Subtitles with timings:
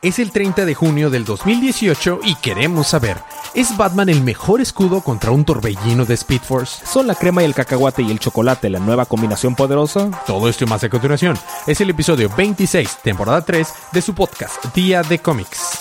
[0.00, 3.16] Es el 30 de junio del 2018 y queremos saber,
[3.52, 6.86] ¿es Batman el mejor escudo contra un torbellino de Speed Force?
[6.86, 10.08] ¿Son la crema y el cacahuate y el chocolate la nueva combinación poderosa?
[10.24, 11.36] Todo esto y más a continuación.
[11.66, 15.80] Es el episodio 26, temporada 3 de su podcast Día de Cómics.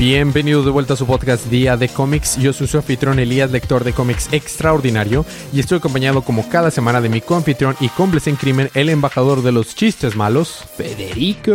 [0.00, 2.38] Bienvenidos de vuelta a su podcast Día de Cómics.
[2.38, 7.02] Yo soy su anfitrión Elías, lector de cómics extraordinario, y estoy acompañado como cada semana
[7.02, 11.52] de mi coanfitrión y cómplice en crimen, el embajador de los chistes malos, Federico.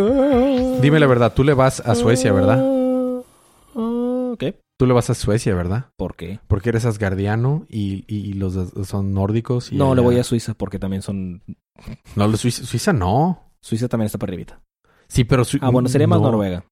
[0.80, 2.64] Dime la verdad, tú le vas a Suecia, ¿verdad?
[4.38, 4.62] ¿Qué?
[4.78, 5.88] Tú le vas a Suecia, ¿verdad?
[5.98, 6.40] ¿Por qué?
[6.48, 8.54] Porque eres asgardiano y, y los
[8.88, 9.72] son nórdicos.
[9.72, 11.42] Y No, le voy a Suiza porque también son...
[12.16, 13.42] No, Suiza, Suiza no.
[13.60, 14.62] Suiza también está para arribita.
[15.08, 15.44] Sí, pero...
[15.46, 16.28] Sui- Ah, bueno, sería más no.
[16.28, 16.64] Noruega.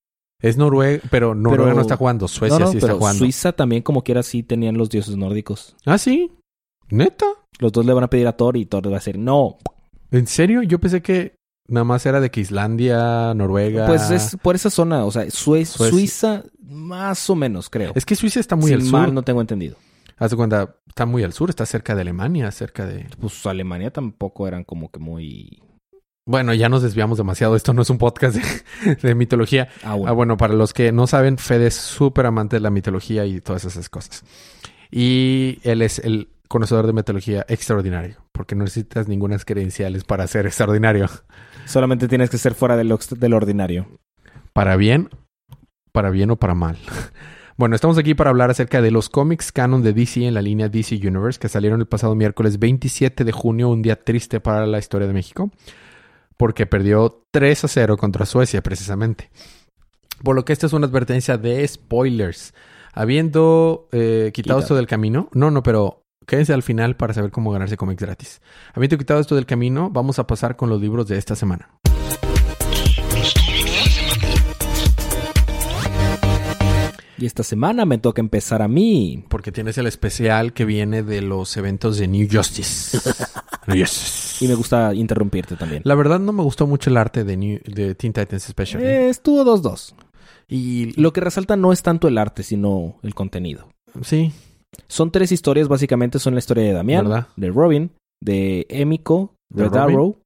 [0.43, 2.27] Es Noruega, pero Noruega Pero- no está jugando.
[2.27, 3.17] Suecia no, no, sí está pero jugando.
[3.17, 5.75] Suiza también como quiera sí tenían los dioses nórdicos.
[5.85, 6.31] Ah, sí.
[6.89, 7.25] ¿Neta?
[7.59, 9.57] Los dos le van a pedir a Thor y Thor le va a decir no.
[10.11, 10.61] ¿En serio?
[10.61, 11.35] Yo pensé que
[11.67, 13.87] nada más era de que Islandia, Noruega...
[13.87, 15.89] Pues es por esa zona, o sea, Sue- Suecia.
[15.89, 17.93] Suiza más o menos, creo.
[17.95, 18.91] Es que Suiza está muy Si al sur.
[18.91, 19.77] mal no tengo entendido.
[20.17, 23.07] Haz de cuenta, está muy al sur, está cerca de Alemania, cerca de...
[23.19, 25.63] Pues Alemania tampoco eran como que muy...
[26.25, 27.55] Bueno, ya nos desviamos demasiado.
[27.55, 29.67] Esto no es un podcast de, de mitología.
[29.83, 30.09] Ah, bueno.
[30.09, 33.41] Ah, bueno, para los que no saben, Fede es súper amante de la mitología y
[33.41, 34.23] todas esas cosas.
[34.89, 40.45] Y él es el conocedor de mitología extraordinario, porque no necesitas ninguna credenciales para ser
[40.45, 41.09] extraordinario.
[41.65, 43.87] Solamente tienes que ser fuera del ordinario.
[44.53, 45.09] Para bien,
[45.91, 46.77] para bien o para mal.
[47.55, 50.69] Bueno, estamos aquí para hablar acerca de los cómics canon de DC en la línea
[50.69, 54.79] DC Universe que salieron el pasado miércoles 27 de junio, un día triste para la
[54.79, 55.51] historia de México,
[56.37, 59.29] porque perdió 3 a 0 contra Suecia precisamente.
[60.23, 62.53] Por lo que esta es una advertencia de spoilers.
[62.93, 67.51] Habiendo eh, quitado esto del camino, no, no, pero quédense al final para saber cómo
[67.51, 68.41] ganarse cómics gratis.
[68.73, 71.69] Habiendo quitado esto del camino, vamos a pasar con los libros de esta semana.
[77.23, 79.23] Y esta semana me toca empezar a mí.
[79.29, 82.99] Porque tienes el especial que viene de los eventos de New Justice.
[83.67, 85.81] Y me gusta interrumpirte también.
[85.85, 88.83] La verdad no me gustó mucho el arte de, New- de Teen Titans Special.
[88.83, 89.93] Eh, estuvo 2-2.
[90.47, 93.69] Y Lo que resalta no es tanto el arte, sino el contenido.
[94.01, 94.31] sí,
[94.87, 97.27] Son tres historias, básicamente son la historia de Damián, ¿Verdad?
[97.35, 97.91] de Robin,
[98.21, 99.95] de Emiko, ¿De Red Robin?
[99.95, 100.17] Arrow.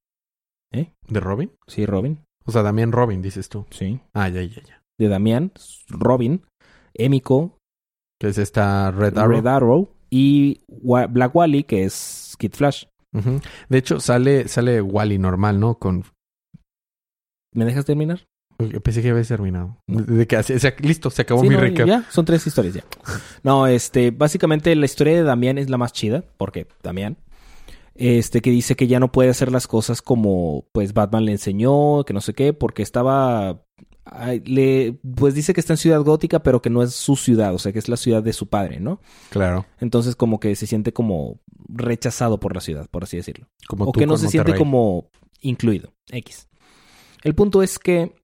[1.10, 1.52] de Robin.
[1.68, 2.20] Sí, Robin.
[2.46, 3.66] O sea, también Robin, dices tú.
[3.72, 4.00] Sí.
[4.14, 4.82] Ah, ya, ya, ya.
[5.00, 5.52] De Damián,
[5.90, 6.42] Robin,
[6.94, 7.58] Emiko,
[8.20, 9.32] Que es esta Red Arrow.
[9.36, 12.86] Red Arrow y Black Wally, que es Kid Flash.
[13.70, 15.76] De hecho, sale, sale Wally normal, ¿no?
[15.76, 16.04] Con...
[17.54, 18.26] ¿Me dejas terminar?
[18.84, 19.78] Pensé que había terminado.
[19.88, 21.88] De que, así- se- listo, se acabó Sí, mi no, recap.
[21.88, 22.84] Ya, son tres historias ya.
[23.44, 27.18] No, este, básicamente la historia de Damián es la más chida, porque Damián,
[27.94, 32.04] este, que dice que ya no puede hacer las cosas como, pues, Batman le enseñó,
[32.04, 33.64] que no sé qué, porque estaba,
[34.46, 37.60] le, pues dice que está en Ciudad Gótica, pero que no es su ciudad, o
[37.60, 39.00] sea, que es la ciudad de su padre, ¿no?
[39.30, 39.66] Claro.
[39.80, 43.48] Entonces, como que se siente como rechazado por la ciudad, por así decirlo.
[43.68, 45.10] Como o tú que no se siente como
[45.42, 45.94] incluido.
[46.10, 46.48] X.
[47.24, 48.16] El punto es que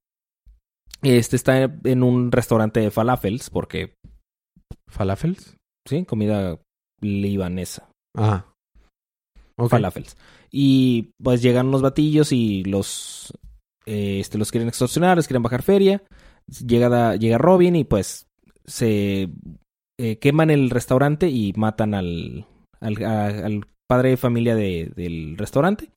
[1.02, 3.94] este está en un restaurante de falafels, porque,
[4.88, 5.56] ¿Falafels?
[5.86, 6.58] sí, comida
[7.00, 7.88] libanesa.
[8.16, 8.46] Ah.
[9.56, 9.70] Ok.
[9.70, 10.16] Falafels.
[10.50, 13.32] Y pues llegan unos batillos y los
[13.86, 16.02] eh, este, los quieren extorsionar, les quieren bajar feria.
[16.66, 18.26] Llega, da- llega Robin y pues
[18.64, 19.30] se
[19.98, 22.46] eh, queman el restaurante y matan al,
[22.80, 25.90] al, a- al padre de familia de- del restaurante.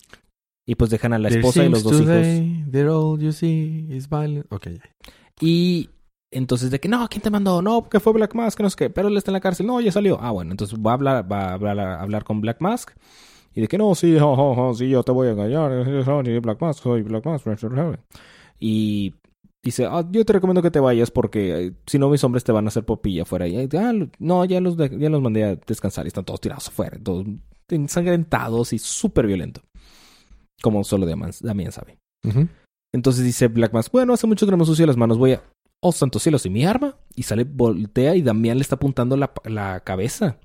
[0.69, 2.05] Y pues dejan a la esposa y los dos hijos.
[2.07, 4.47] today that all you see is violence.
[4.49, 4.81] Ok, ya.
[5.39, 5.89] Y
[6.29, 7.61] entonces de que no, ¿quién te mandó?
[7.61, 9.65] No, que fue Black Mask, no sé qué, pero él está en la cárcel.
[9.65, 10.17] No, ya salió.
[10.21, 12.91] Ah, bueno, entonces va a hablar, va a hablar, a hablar con Black Mask.
[13.57, 14.15] Y de que no, sí,
[14.75, 15.71] sí, yo te voy a engañar.
[16.05, 17.47] Soy Black Mask, soy Black Mask.
[18.59, 19.15] Y
[19.63, 22.51] dice, ah, yo te recomiendo que te vayas porque eh, si no mis hombres te
[22.51, 23.47] van a hacer popilla afuera.
[23.47, 26.67] Y, ah, no, ya los, de- ya los mandé a descansar y están todos tirados
[26.67, 27.25] afuera, todos
[27.67, 29.61] ensangrentados y súper violento.
[30.61, 31.97] Como solo Damián, sabe.
[32.93, 35.41] Entonces dice Black Mask, bueno, hace mucho que no me ensucio las manos, voy a...
[35.79, 36.95] Oh, santos cielos, ¿y mi arma?
[37.15, 40.37] Y sale, voltea y Damián le está apuntando la, la cabeza.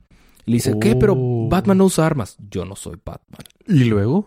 [0.46, 0.96] Y le dice, ¿qué?
[0.96, 1.48] Pero Oh.
[1.48, 2.36] Batman no usa armas.
[2.50, 3.40] Yo no soy Batman.
[3.66, 4.26] ¿Y luego?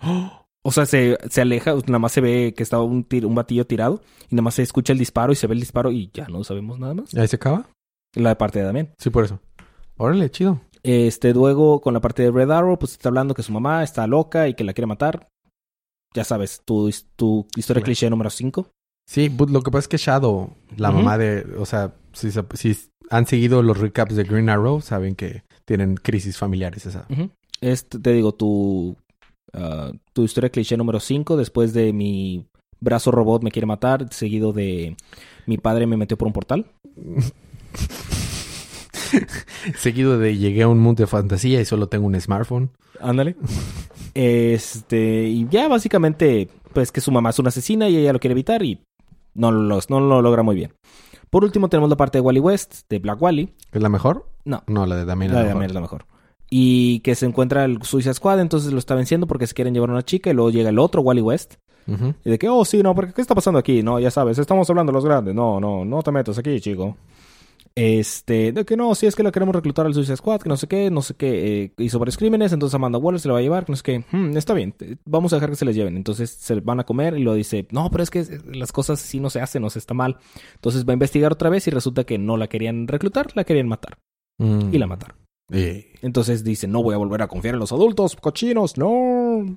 [0.64, 3.66] O sea, se, se aleja, nada más se ve que estaba un, tir- un batillo
[3.66, 4.00] tirado
[4.30, 6.44] y nada más se escucha el disparo y se ve el disparo y ya no
[6.44, 7.12] sabemos nada más.
[7.16, 7.66] ¿Ahí se acaba?
[8.14, 8.94] La parte de Damián.
[8.96, 9.40] Sí, por eso.
[9.96, 10.60] Órale, chido.
[10.84, 14.06] Este, luego con la parte de Red Arrow, pues está hablando que su mamá está
[14.06, 15.26] loca y que la quiere matar.
[16.14, 18.68] Ya sabes, tu, tu historia cliché número 5.
[19.06, 22.30] Sí, but lo que pasa es que Shadow, la mamá de, o sea, si,
[23.10, 27.06] han seguido los recaps de Green Arrow, saben que tienen crisis familiares esa.
[27.60, 28.96] Este, te digo, tu,
[29.52, 32.46] ah, tu historia cliché número 5, después de mi
[32.80, 34.96] brazo robot me quiere matar, seguido de
[35.46, 36.66] mi padre me metió por un portal.
[39.76, 42.70] Seguido de llegué a un mundo de fantasía y solo tengo un smartphone.
[43.00, 43.36] Ándale.
[44.14, 48.32] Este, y ya básicamente, pues que su mamá es una asesina y ella lo quiere
[48.32, 48.78] evitar y
[49.34, 50.72] no lo, no lo logra muy bien.
[51.30, 53.52] Por último tenemos la parte de Wally West, de Black Wally.
[53.72, 54.26] ¿Es la mejor?
[54.44, 54.62] No.
[54.66, 55.70] No, la de Damien La es de la Damián mejor.
[55.70, 56.06] es la mejor.
[56.50, 59.88] Y que se encuentra el Suicide Squad, entonces lo está venciendo porque se quieren llevar
[59.90, 61.54] a una chica y luego llega el otro Wally West.
[62.24, 63.82] Y de que, oh, sí, no, porque ¿qué está pasando aquí?
[63.82, 65.34] No, ya sabes, estamos hablando de los grandes.
[65.34, 66.96] No, no, no te metas aquí, chico.
[67.74, 70.56] Este, de que no, sí es que lo queremos reclutar al Suicide Squad, que no
[70.56, 73.40] sé qué, no sé qué, eh, hizo varios crímenes, entonces Amanda Waller se lo va
[73.40, 74.74] a llevar, que no sé qué, "Hmm, está bien,
[75.06, 75.96] vamos a dejar que se les lleven.
[75.96, 79.00] Entonces se van a comer y lo dice, no, pero es que eh, las cosas
[79.00, 80.18] sí no se hacen, no se está mal.
[80.54, 83.68] Entonces va a investigar otra vez y resulta que no la querían reclutar, la querían
[83.68, 83.98] matar.
[84.38, 84.74] Mm.
[84.74, 85.16] Y la mataron.
[86.02, 89.56] Entonces dice, no voy a volver a confiar en los adultos, cochinos, no.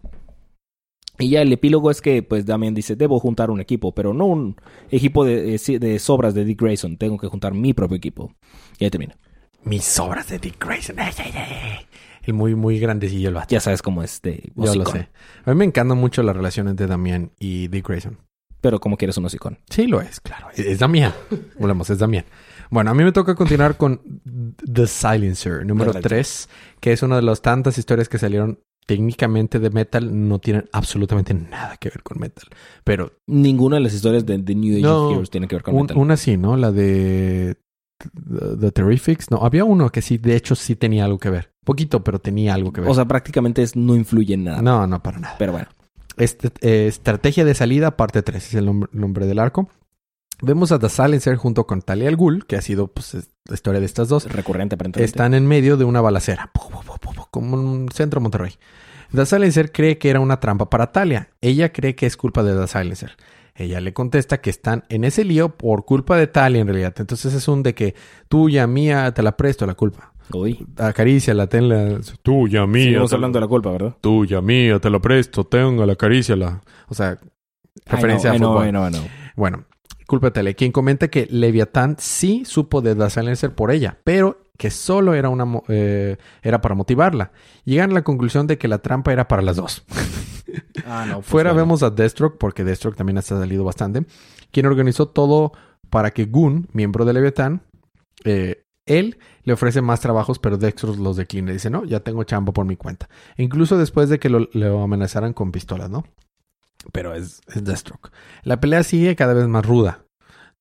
[1.19, 4.25] Y ya el epílogo es que, pues, Damien dice, debo juntar un equipo, pero no
[4.25, 4.55] un
[4.89, 6.97] equipo de, eh, de sobras de Dick Grayson.
[6.97, 8.33] Tengo que juntar mi propio equipo.
[8.79, 9.15] Y ahí termina.
[9.63, 10.99] Mis obras de Dick Grayson.
[10.99, 11.87] Ay, ay, ay.
[12.23, 13.47] El muy, muy grandecillo el vato.
[13.49, 15.09] Ya sabes cómo es de Yo lo sé.
[15.45, 18.17] A mí me encantan mucho las relaciones de Damián y Dick Grayson.
[18.61, 19.59] Pero como quieres un hocicón.
[19.69, 20.47] Sí, lo es, claro.
[20.55, 21.13] Es, Damián.
[21.59, 22.25] Volvemos, es Damián.
[22.71, 24.01] Bueno, a mí me toca continuar con
[24.71, 26.09] The Silencer, número Perfecto.
[26.09, 30.69] 3, que es una de las tantas historias que salieron técnicamente de metal, no tienen
[30.71, 32.45] absolutamente nada que ver con metal.
[32.83, 35.63] Pero Ninguna de las historias de The New Age No, of Heroes tiene que ver
[35.63, 35.97] con un- metal.
[35.97, 36.55] una sí, ¿no?
[36.55, 37.57] La de
[37.97, 39.31] The, The Terrifics.
[39.31, 41.51] No, había uno que sí, de hecho, sí tenía algo que ver.
[41.63, 42.89] Poquito, pero tenía algo que ver.
[42.89, 44.61] O sea, prácticamente es, no influye en nada.
[44.61, 45.35] no, no, para nada.
[45.39, 45.67] Pero bueno.
[46.17, 49.69] Este, eh, Estrategia de salida, parte 3, es el nombre, nombre del arco.
[50.41, 53.53] Vemos a The Silencer junto con Talia al Ghul, que ha sido pues, es- la
[53.55, 54.31] historia de estas dos.
[54.31, 55.05] Recurrente, aparentemente.
[55.05, 56.51] Están en medio de una balacera,
[57.31, 58.53] como un centro Monterrey.
[59.13, 61.29] The Silencer cree que era una trampa para Talia.
[61.41, 63.15] Ella cree que es culpa de The Silencer.
[63.57, 66.93] Ella le contesta que están en ese lío por culpa de Talia en realidad.
[66.97, 67.95] Entonces es un de que
[68.27, 70.11] tuya, mía, te la presto la culpa.
[70.33, 70.65] Uy.
[70.77, 71.99] Acaríciala, tenla.
[72.23, 72.83] Tuya, mía.
[72.83, 73.95] Seguimos te la- hablando de la culpa, ¿verdad?
[74.01, 76.61] Tuya, mía, te la presto, tenga la acaríciala.
[76.89, 77.17] O sea,
[77.85, 78.69] referencia a fútbol.
[78.69, 79.03] Know, know.
[79.37, 79.65] Bueno,
[80.33, 85.29] Talia, quien comenta que Leviatán sí supo de Silencer por ella, pero que solo era
[85.29, 87.31] una eh, era para motivarla.
[87.65, 89.83] Llegan a la conclusión de que la trampa era para las dos.
[90.87, 91.15] Ah, no.
[91.15, 91.65] pues Fuera bueno.
[91.65, 94.05] vemos a Deathstroke, porque Deathstroke también ha salido bastante,
[94.51, 95.51] quien organizó todo
[95.89, 97.61] para que Gun, miembro de Leviatán,
[98.23, 101.51] eh, él le ofrece más trabajos, pero Deathstroke los declina.
[101.51, 103.09] Dice, no, ya tengo chamba por mi cuenta.
[103.35, 106.05] E incluso después de que lo, lo amenazaran con pistolas, ¿no?
[106.91, 108.11] Pero es, es Deathstroke.
[108.43, 110.05] La pelea sigue cada vez más ruda.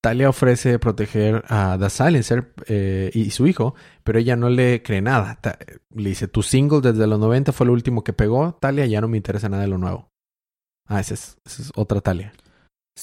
[0.01, 5.01] Talia ofrece proteger a The Silencer eh, y su hijo, pero ella no le cree
[5.01, 5.39] nada.
[5.41, 5.59] Ta-
[5.95, 8.55] le dice, tu single desde los 90 fue lo último que pegó.
[8.61, 10.09] Talia, ya no me interesa nada de lo nuevo.
[10.87, 12.35] Ah, esa es, esa es otra Talia.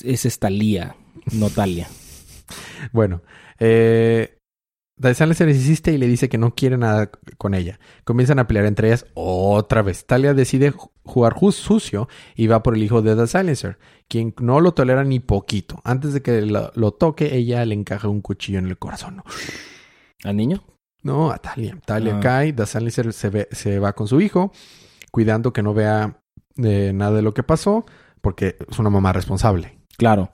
[0.04, 0.96] Es esta Lía,
[1.34, 1.88] no Talia.
[2.92, 3.22] Bueno,
[3.60, 4.38] eh,
[5.02, 7.80] The Silencer insiste y le dice que no quiere nada con ella.
[8.04, 10.06] Comienzan a pelear entre ellas otra vez.
[10.06, 14.60] Talia decide ju- jugar sucio y va por el hijo de The Silencer, quien no
[14.60, 15.82] lo tolera ni poquito.
[15.84, 19.24] Antes de que lo, lo toque, ella le encaja un cuchillo en el corazón.
[20.24, 20.64] ¿Al niño?
[21.04, 21.78] No, a Talia.
[21.84, 22.20] Talia Ah.
[22.20, 24.52] cae, The Silencer se, ve- se va con su hijo,
[25.10, 26.22] cuidando que no vea
[26.58, 27.86] eh, nada de lo que pasó,
[28.22, 29.80] porque es una mamá responsable.
[29.98, 30.32] Claro.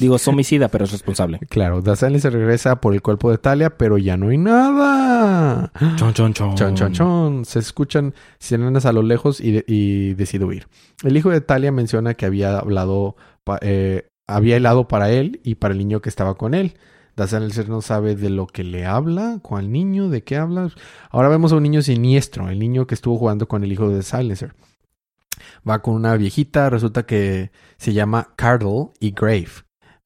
[0.00, 1.38] Digo, es homicida, pero es responsable.
[1.48, 5.72] Claro, The Silencer regresa por el cuerpo de Talia, pero ya no hay nada.
[5.96, 6.54] Chon, chon, chon.
[6.56, 7.44] Chon, chon, chon.
[7.44, 10.66] Se escuchan sirenas a lo lejos y, de- y decide huir.
[11.04, 13.16] El hijo de Talia menciona que había hablado,
[13.60, 16.74] eh, había helado para él y para el niño que estaba con él.
[17.14, 20.70] The Silencer no sabe de lo que le habla, cuál niño, de qué habla.
[21.10, 24.02] Ahora vemos a un niño siniestro, el niño que estuvo jugando con el hijo de
[24.02, 24.54] Silencer.
[25.68, 29.48] Va con una viejita, resulta que se llama Cardle y Grave.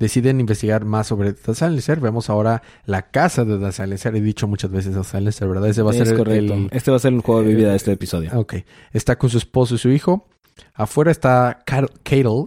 [0.00, 1.98] Deciden investigar más sobre The Silencer.
[1.98, 4.14] Vemos ahora la casa de The Silencer.
[4.14, 5.68] He dicho muchas veces The Silencer, ¿verdad?
[5.68, 6.54] Ese va a es ser el- correcto.
[6.54, 8.30] el, Este va a ser el juego de vida de este episodio.
[8.38, 8.54] Ok.
[8.92, 10.28] Está con su esposo y su hijo.
[10.74, 11.88] Afuera está Cadle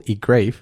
[0.06, 0.56] y Grave,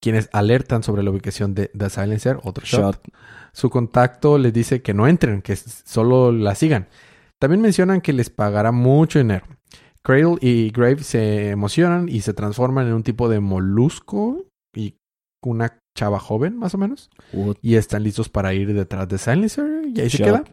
[0.00, 2.38] quienes alertan sobre la ubicación de The Silencer.
[2.42, 2.80] Otro shot.
[3.04, 3.08] Shot.
[3.52, 6.88] Su contacto les dice que no entren, que solo la sigan.
[7.38, 9.44] También mencionan que les pagará mucho dinero.
[10.02, 14.94] Cradle y Grave se emocionan y se transforman en un tipo de molusco y
[15.44, 17.10] una chava joven, más o menos.
[17.62, 19.66] Y están listos para ir detrás de Silencer.
[19.94, 20.44] Y ahí se queda.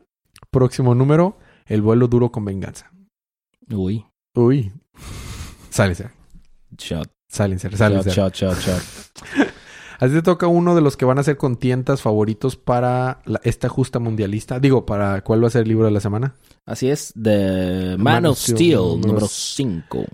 [0.52, 2.92] Próximo número, el vuelo duro con venganza.
[3.70, 4.06] Uy.
[4.36, 4.72] Uy.
[5.70, 6.12] Silencer.
[6.78, 7.10] Shot.
[7.30, 8.14] Silencer, Silencer.
[8.14, 8.82] shot, shot, shot.
[10.00, 13.42] A ti te toca uno de los que van a ser contientas favoritos para la-
[13.44, 14.60] esta justa mundialista.
[14.60, 16.36] Digo, para ¿cuál va a ser el libro de la semana?
[16.68, 20.06] Así es, The Man, of Steel, número número 5.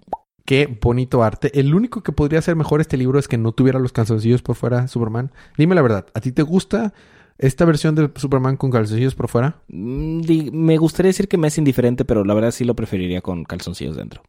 [0.45, 1.57] Qué bonito arte.
[1.57, 4.55] El único que podría ser mejor este libro es que no tuviera los calzoncillos por
[4.55, 5.31] fuera, Superman.
[5.57, 6.93] Dime la verdad, ¿a ti te gusta
[7.38, 9.62] esta versión de Superman con calzoncillos por fuera?
[9.69, 10.21] Mm,
[10.51, 13.95] Me gustaría decir que me es indiferente, pero la verdad sí lo preferiría con calzoncillos
[13.95, 14.21] dentro.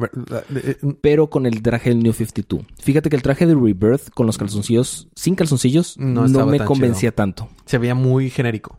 [0.00, 2.64] Eh, Pero con el traje del New 52.
[2.80, 7.12] Fíjate que el traje de Rebirth con los calzoncillos, sin calzoncillos, No me tan convencía
[7.12, 7.48] tanto.
[7.64, 8.78] Se veía muy genérico.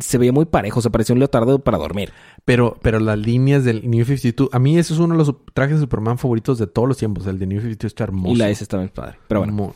[0.00, 2.12] Se veía muy parejo, se parecía un leotardo para dormir.
[2.44, 5.76] Pero, pero las líneas del New 52, a mí ese es uno de los trajes
[5.76, 7.26] de Superman favoritos de todos los tiempos.
[7.26, 8.34] El de New 52 está hermoso.
[8.34, 9.18] Y la S estaba bien padre.
[9.26, 9.74] Pero bueno,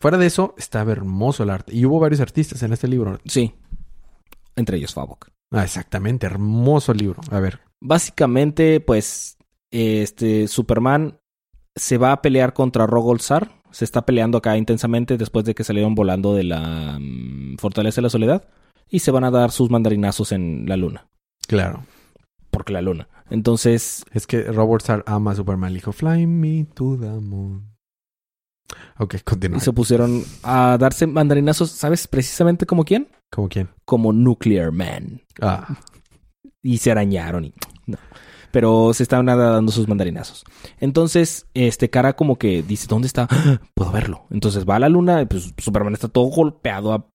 [0.00, 1.74] Fuera de eso, estaba hermoso el arte.
[1.74, 3.18] Y hubo varios artistas en este libro.
[3.24, 3.54] sí.
[4.56, 5.28] Entre ellos Favok.
[5.52, 7.20] Ah, exactamente, hermoso el libro.
[7.30, 7.60] A ver.
[7.80, 9.38] Básicamente, pues,
[9.70, 11.20] este Superman
[11.76, 13.52] se va a pelear contra Rogolzar.
[13.70, 18.02] Se está peleando acá intensamente después de que salieron volando de la mm, Fortaleza de
[18.02, 18.48] la Soledad.
[18.90, 21.08] Y se van a dar sus mandarinazos en la luna.
[21.46, 21.84] Claro.
[22.50, 23.08] Porque la luna.
[23.30, 25.72] Entonces, Es que Robert Sar ama a Superman.
[25.72, 27.74] Le dijo, fly me to the moon.
[28.98, 29.58] Ok, continúa.
[29.58, 32.06] y se pusieron a darse mandarinazos, ¿sabes?
[32.06, 33.08] Precisamente como quién?
[33.30, 33.68] ¿Cómo quién?
[33.84, 35.22] Como Nuclear Man.
[35.40, 35.78] Ah,
[36.62, 37.54] y se arañaron y
[37.86, 37.96] no.
[38.50, 40.44] Pero se estaban dando sus mandarinazos.
[40.80, 43.26] Entonces, este cara como que dice, ¿dónde está?
[43.30, 43.60] ¡Ah!
[43.74, 44.26] Puedo verlo.
[44.30, 47.10] Entonces va a la luna, y pues Superman está todo golpeado,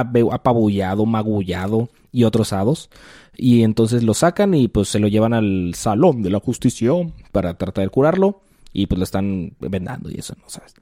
[0.00, 2.90] apabullado, magullado y otros hados.
[3.36, 6.92] Y entonces lo sacan y pues se lo llevan al salón de la justicia
[7.32, 8.42] para tratar de curarlo.
[8.72, 10.74] Y pues lo están vendando y eso, ¿no sabes?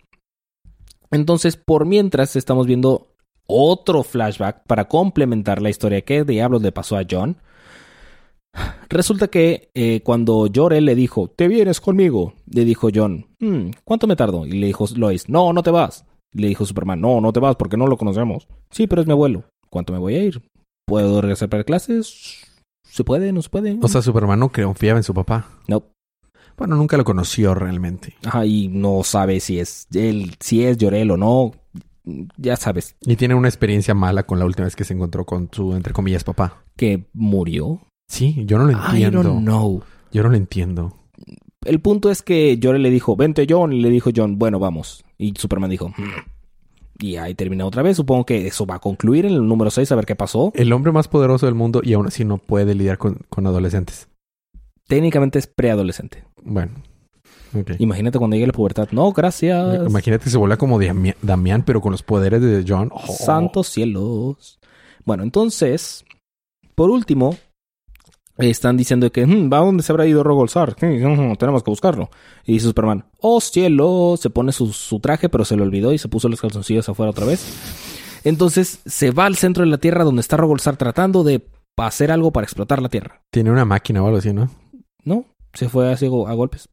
[1.11, 3.15] Entonces, por mientras estamos viendo
[3.47, 7.37] otro flashback para complementar la historia que diablos le pasó a John.
[8.89, 14.07] Resulta que eh, cuando Jor-El le dijo, te vienes conmigo, le dijo John, "Hmm, ¿cuánto
[14.07, 14.47] me tardo?
[14.47, 16.05] Y le dijo Lois, no, no te vas.
[16.33, 18.47] Le dijo Superman, no, no te vas porque no lo conocemos.
[18.71, 19.45] Sí, pero es mi abuelo.
[19.69, 20.43] ¿Cuánto me voy a ir?
[20.87, 22.45] ¿Puedo regresar para clases?
[22.89, 23.33] ¿Se puede?
[23.33, 23.79] ¿No se puede?
[23.81, 25.49] o sea, Superman no confiaba en su papá.
[25.69, 25.85] no.
[26.57, 28.17] Bueno, nunca lo conoció realmente.
[28.23, 31.53] Ajá, y no sabe si es él, si es Jor-El o no.
[32.37, 35.49] Ya sabes Y tiene una experiencia mala con la última vez que se encontró con
[35.51, 36.63] su, entre comillas, papá.
[36.77, 37.81] que murió.
[38.09, 39.23] Sí, yo no lo I entiendo.
[39.23, 39.83] don't know.
[40.13, 40.93] Yo no lo entiendo.
[41.65, 45.03] El punto es que Jor-El le dijo, vente John, y le dijo John, bueno, vamos.
[45.23, 46.11] Y Superman dijo, "Hmm".
[46.99, 47.97] y ahí termina otra vez.
[47.97, 50.51] Supongo que eso va a concluir en el número 6, a ver qué pasó.
[50.55, 54.09] El hombre más poderoso del mundo y aún así no puede lidiar con, con adolescentes.
[54.87, 56.25] Técnicamente es preadolescente.
[56.43, 56.73] Bueno.
[57.79, 58.89] Imagínate cuando llegue la pubertad.
[58.93, 59.87] No, gracias.
[59.89, 62.91] Imagínate que se vuelve como Dami- Damián, pero con los poderes de John.
[62.93, 63.13] Oh.
[63.13, 64.61] Santos cielos.
[65.05, 66.05] Bueno, entonces,
[66.75, 67.37] por último,
[68.49, 70.75] están diciendo que, "Hmm, ¿va a dónde se habrá ido Rogolzar?
[70.75, 72.11] Tenemos que buscarlo.
[72.45, 75.99] Y dice Superman, oh cielo, se pone su, su traje, pero se le olvidó y
[75.99, 77.45] se puso los calzoncillos afuera otra vez.
[78.25, 82.33] Entonces se va al centro de la Tierra donde está Rogolzar tratando de hacer algo
[82.33, 83.23] para explotar la Tierra.
[83.31, 84.51] Tiene una máquina o algo así, ¿no?
[85.05, 85.25] ¿No?
[85.55, 86.69] Se fue así a golpes.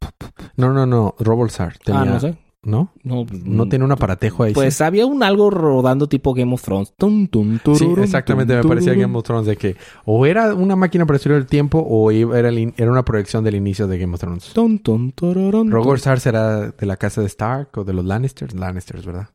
[0.56, 1.16] No, no, no.
[1.20, 1.78] Robolsar.
[1.80, 2.02] Tenía...
[2.02, 2.38] Ah, no sé.
[2.64, 2.92] ¿No?
[3.04, 4.54] No, No tiene un aparatejo ahí.
[4.54, 6.94] Pues había un algo rodando tipo Game of Thrones.
[6.98, 8.54] Tum, tum, Sí, tururún, Sí, exactamente.
[8.56, 8.94] tum, Me parecía.
[8.96, 12.50] Game of Thrones de que o era una máquina para destruir el tiempo o era,
[12.50, 14.52] el era una proyección del inicio de Game of Thrones.
[14.54, 15.70] Tum, tum, tururún, tum.
[15.72, 18.54] Robolsar será de la casa de Stark o de los Lannisters.
[18.54, 19.30] Lannisters, ¿verdad?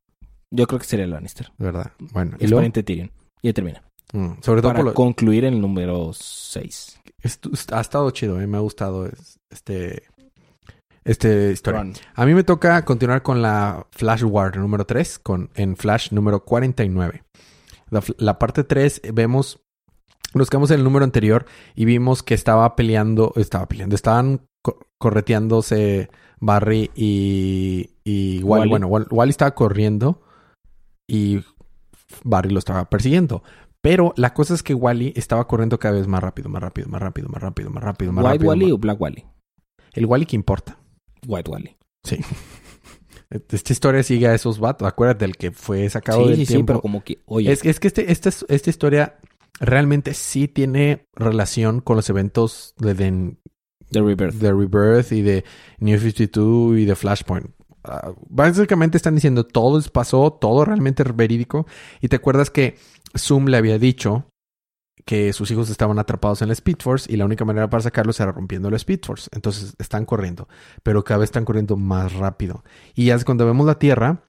[0.50, 1.50] Yo creo que sería Lannister.
[1.58, 1.92] ¿Verdad?
[2.12, 2.36] Bueno.
[2.38, 3.10] y Es pariente Tyrion.
[3.40, 3.82] Y ahí termina.
[4.12, 7.00] Mm, sobre todo Para por lo- concluir en el número 6.
[7.22, 10.02] estu- ha estado chido, eh, me ha gustado es- este
[11.04, 11.84] este historia.
[12.14, 16.44] A mí me toca continuar con la Flash War número 3, con, en Flash número
[16.44, 17.22] 49.
[17.90, 19.60] La, la parte 3 eh, vemos,
[20.34, 21.44] nos quedamos en el número anterior
[21.74, 26.08] y vimos que estaba peleando, estaba peleando, estaban co- correteándose
[26.40, 28.60] Barry y, y Wally.
[28.60, 28.70] Wally.
[28.70, 30.22] Bueno, Wal- Wally estaba corriendo
[31.08, 31.44] y
[32.24, 33.42] Barry lo estaba persiguiendo.
[33.82, 37.02] Pero la cosa es que Wally estaba corriendo cada vez más rápido, más rápido, más
[37.02, 38.48] rápido, más rápido, más rápido, más ¿White rápido.
[38.50, 39.24] Wally más- o Black Wally?
[39.92, 40.78] El Wally que importa.
[41.26, 41.76] White Wally.
[43.30, 44.86] Esta historia sigue a esos vatos.
[44.86, 46.66] Acuérdate del que fue sacado Sí, del sí, sí, tiempo.
[46.66, 49.18] pero como que, oye, Es, es que este, esta, esta historia
[49.58, 52.94] realmente sí tiene relación con los eventos de,
[53.90, 54.34] The Rebirth.
[54.34, 55.44] de Rebirth y de
[55.78, 57.50] New 52 y de Flashpoint.
[57.84, 61.66] Ah, básicamente están diciendo todo pasó, todo realmente es verídico.
[62.02, 62.76] Y te acuerdas que
[63.16, 64.26] Zoom le había dicho
[65.04, 68.20] que sus hijos estaban atrapados en la Speed Force y la única manera para sacarlos
[68.20, 69.28] era rompiendo la Speed Force.
[69.32, 70.48] Entonces están corriendo,
[70.82, 72.64] pero cada vez están corriendo más rápido.
[72.94, 74.28] Y ya cuando vemos la Tierra,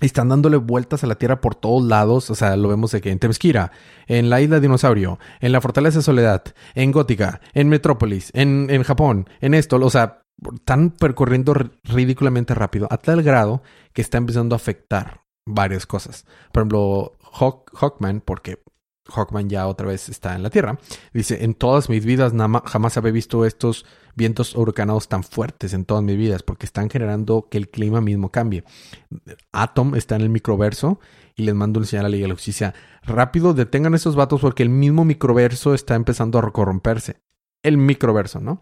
[0.00, 2.30] están dándole vueltas a la Tierra por todos lados.
[2.30, 3.72] O sea, lo vemos de que en Temesquira,
[4.06, 6.42] en la isla Dinosaurio, en la Fortaleza de Soledad,
[6.74, 9.76] en Gótica, en Metrópolis, en, en Japón, en esto.
[9.76, 10.22] O sea,
[10.54, 11.54] están percorriendo
[11.84, 16.24] ridículamente rápido a tal grado que está empezando a afectar varias cosas.
[16.52, 18.62] Por ejemplo, Hawk- Hawkman, porque
[19.08, 20.78] Hawkman ya otra vez está en la Tierra,
[21.12, 22.32] dice, en todas mis vidas
[22.64, 27.48] jamás había visto estos vientos huracanados tan fuertes en todas mis vidas, porque están generando
[27.50, 28.64] que el clima mismo cambie.
[29.52, 31.00] Atom está en el microverso
[31.34, 32.74] y les mando un señal a la Liga de la Justicia.
[33.02, 37.20] Rápido, detengan esos vatos porque el mismo microverso está empezando a corromperse.
[37.62, 38.60] El microverso, ¿no?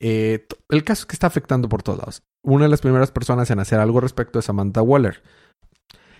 [0.00, 2.22] Eh, el caso es que está afectando por todos lados.
[2.42, 5.22] Una de las primeras personas en hacer algo al respecto es Samantha Waller.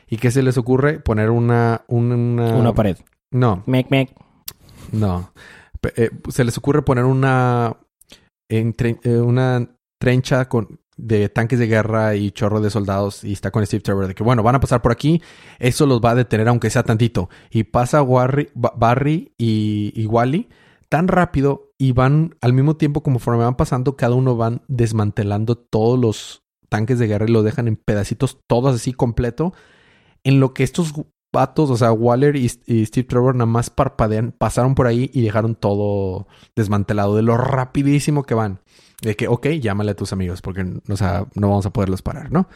[0.06, 1.00] ¿Y qué se les ocurre?
[1.00, 1.30] Poner.
[1.30, 2.98] Una, Una pared.
[3.32, 4.10] No, Mec, mec.
[4.92, 5.32] no.
[5.96, 7.76] Eh, se les ocurre poner una...
[8.48, 13.64] eh, una trencha con, de tanques de guerra y chorro de soldados y está con
[13.64, 15.22] Steve Trevor de que bueno, van a pasar por aquí,
[15.58, 17.28] eso los va a detener aunque sea tantito.
[17.50, 20.48] Y pasa Ba- Barry y, y Wally
[20.88, 25.98] tan rápido y van al mismo tiempo conforme van pasando, cada uno van desmantelando todos
[25.98, 29.54] los tanques de guerra y lo dejan en pedacitos todos así completo.
[30.24, 30.92] En lo que estos
[31.32, 35.22] vatos, o sea, Waller y, y Steve Trevor nada más parpadean, pasaron por ahí y
[35.22, 38.60] dejaron todo desmantelado de lo rapidísimo que van.
[39.02, 42.30] De que, ok, llámale a tus amigos porque o sea, no vamos a poderlos parar,
[42.30, 42.48] ¿no?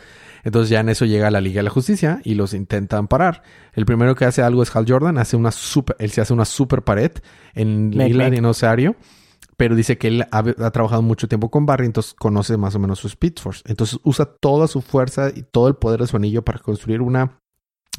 [0.43, 3.43] Entonces ya en eso llega la Liga de la Justicia y los intentan parar.
[3.73, 6.45] El primero que hace algo es Hal Jordan, hace una super, él se hace una
[6.45, 7.13] super pared
[7.55, 8.35] en Mec, Isla mec.
[8.35, 8.95] Dinosaurio,
[9.57, 12.79] pero dice que él ha, ha trabajado mucho tiempo con Barry, entonces conoce más o
[12.79, 13.63] menos su Speed Force.
[13.65, 17.41] Entonces usa toda su fuerza y todo el poder de su anillo para construir una,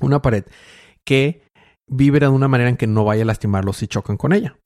[0.02, 0.46] una pared
[1.04, 1.44] que
[1.88, 4.58] vibra de una manera en que no vaya a lastimarlos si chocan con ella.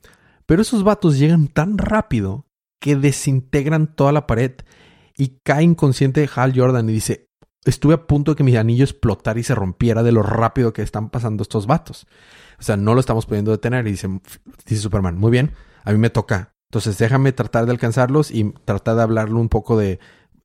[0.46, 2.48] Pero esos vatos llegan tan rápido
[2.80, 4.54] que desintegran toda la pared
[5.18, 7.30] y cae inconsciente Hal Jordan y dice,
[7.66, 10.82] estuve a punto de que mi anillo explotara y se rompiera de lo rápido que
[10.82, 12.08] están pasando estos vatos.
[12.58, 13.88] O sea, no lo estamos pudiendo detener.
[13.88, 14.08] Y dice,
[14.66, 16.54] dice Superman, muy bien, a mí me toca.
[16.72, 20.00] Entonces déjame tratar de alcanzarlos y tratar de hablarle un poco de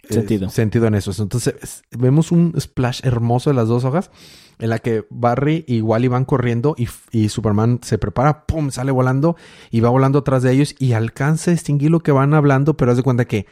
[0.09, 0.49] eh, Sentido.
[0.51, 1.11] sentido en eso.
[1.23, 4.11] Entonces es- vemos un splash hermoso de las dos hojas
[4.59, 8.93] en la que Barry y Wally van corriendo y, y Superman se prepara, pum, sale
[8.93, 9.37] volando
[9.71, 12.91] y va volando atrás de ellos y alcanza a distinguir lo que van hablando, pero
[12.93, 13.47] haz de cuenta que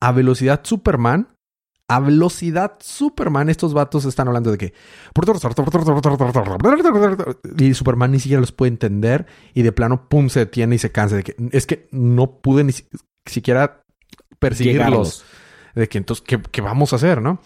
[0.00, 1.28] a velocidad Superman,
[1.88, 4.72] a velocidad Superman, estos vatos están hablando de que
[7.58, 10.90] y Superman ni siquiera los puede entender y de plano pum se detiene y se
[10.92, 12.86] cansa de que es que no pude ni si-
[13.26, 13.82] siquiera
[14.38, 15.24] perseguirlos Llegarlos.
[15.76, 17.38] De que entonces qué, qué vamos a hacer, ¿no?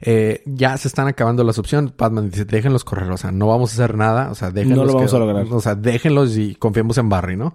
[0.00, 1.92] Eh, ya se están acabando las opciones.
[1.96, 4.78] Batman dice, déjenlos correr, o sea, no vamos a hacer nada, o sea, déjenlos.
[4.78, 5.46] No lo vamos que- a lograr.
[5.50, 7.54] O sea, déjenlos y confiemos en Barry, ¿no?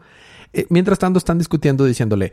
[0.53, 2.31] Eh, mientras tanto, están discutiendo diciéndole,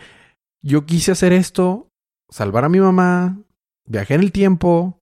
[0.62, 1.88] yo quise hacer esto,
[2.28, 3.38] salvar a mi mamá,
[3.86, 4.99] viajé en el tiempo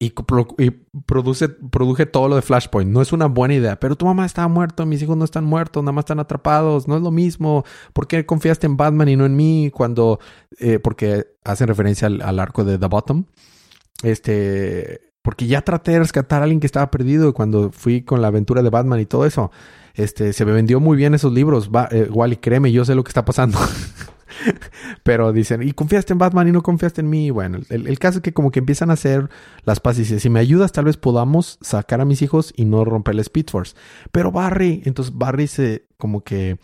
[0.00, 2.90] y, produce, produje todo lo de Flashpoint.
[2.90, 5.82] No es una buena idea, pero tu mamá estaba muerta, mis hijos no están muertos,
[5.82, 7.64] nada más están atrapados, no es lo mismo.
[7.92, 10.20] ¿Por qué confiaste en Batman y no en mí cuando,
[10.58, 13.24] eh, porque hacen referencia al, al arco de The Bottom?
[14.04, 18.28] Este, porque ya traté de rescatar a alguien que estaba perdido cuando fui con la
[18.28, 19.50] aventura de Batman y todo eso.
[19.98, 21.70] Este, se me vendió muy bien esos libros.
[21.74, 23.58] Va, eh, Wally, créeme, yo sé lo que está pasando.
[25.02, 27.30] Pero dicen, y confiaste en Batman y no confiaste en mí.
[27.30, 29.28] Bueno, el, el caso es que como que empiezan a hacer
[29.64, 32.64] las paces y dicen, si me ayudas, tal vez podamos sacar a mis hijos y
[32.64, 33.74] no romper el Speed Force.
[34.12, 36.58] Pero Barry, entonces Barry se como que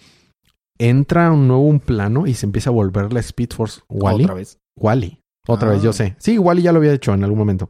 [0.78, 4.24] entra un nuevo un plano y se empieza a volver la Speed Force Wally.
[4.24, 4.58] Otra vez.
[4.76, 5.20] Wally.
[5.48, 5.72] Otra Ah.
[5.72, 6.14] vez, yo sé.
[6.18, 7.68] Sí, Wally ya lo había hecho en algún momento.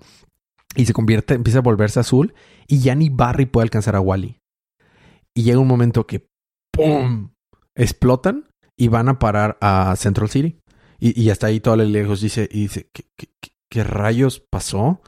[0.76, 2.34] Y se convierte, empieza a volverse azul
[2.66, 4.38] y ya ni Barry puede alcanzar a Wally.
[5.34, 6.26] Y llega un momento que
[6.72, 7.30] ¡pum!
[7.74, 10.58] explotan y van a parar a Central City.
[10.98, 13.04] Y, y hasta ahí todo lejos dice, y dice, ¿qué,
[13.68, 15.00] qué, rayos pasó?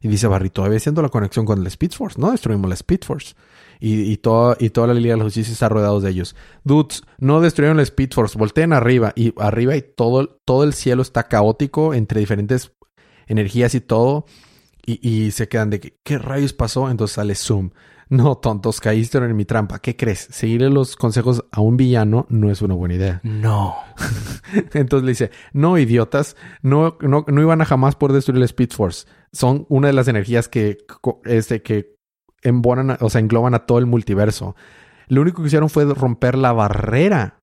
[0.00, 2.30] Y dice Barry, todavía haciendo la conexión con el Speed Force, ¿no?
[2.30, 3.34] Destruimos la Speed Force.
[3.80, 6.36] Y, y, toda, y toda la Liga de la Justicia está rodeada de ellos.
[6.64, 9.12] Dudes, no destruyeron la Speed Force, volteen arriba.
[9.16, 12.72] Y arriba y todo, todo el cielo está caótico entre diferentes
[13.26, 14.26] energías y todo.
[14.84, 16.90] Y, y se quedan de que, ¿qué rayos pasó?
[16.90, 17.70] Entonces sale Zoom.
[18.12, 19.78] No, tontos, caíste en mi trampa.
[19.78, 20.28] ¿Qué crees?
[20.30, 23.20] Seguirle los consejos a un villano no es una buena idea.
[23.22, 23.74] No.
[24.74, 28.72] Entonces le dice, no, idiotas, no, no, no iban a jamás poder destruir el Speed
[28.72, 29.06] Force.
[29.32, 30.76] Son una de las energías que,
[31.24, 31.96] este, que
[32.42, 34.56] embonan, o sea, engloban a todo el multiverso.
[35.08, 37.40] Lo único que hicieron fue romper la barrera,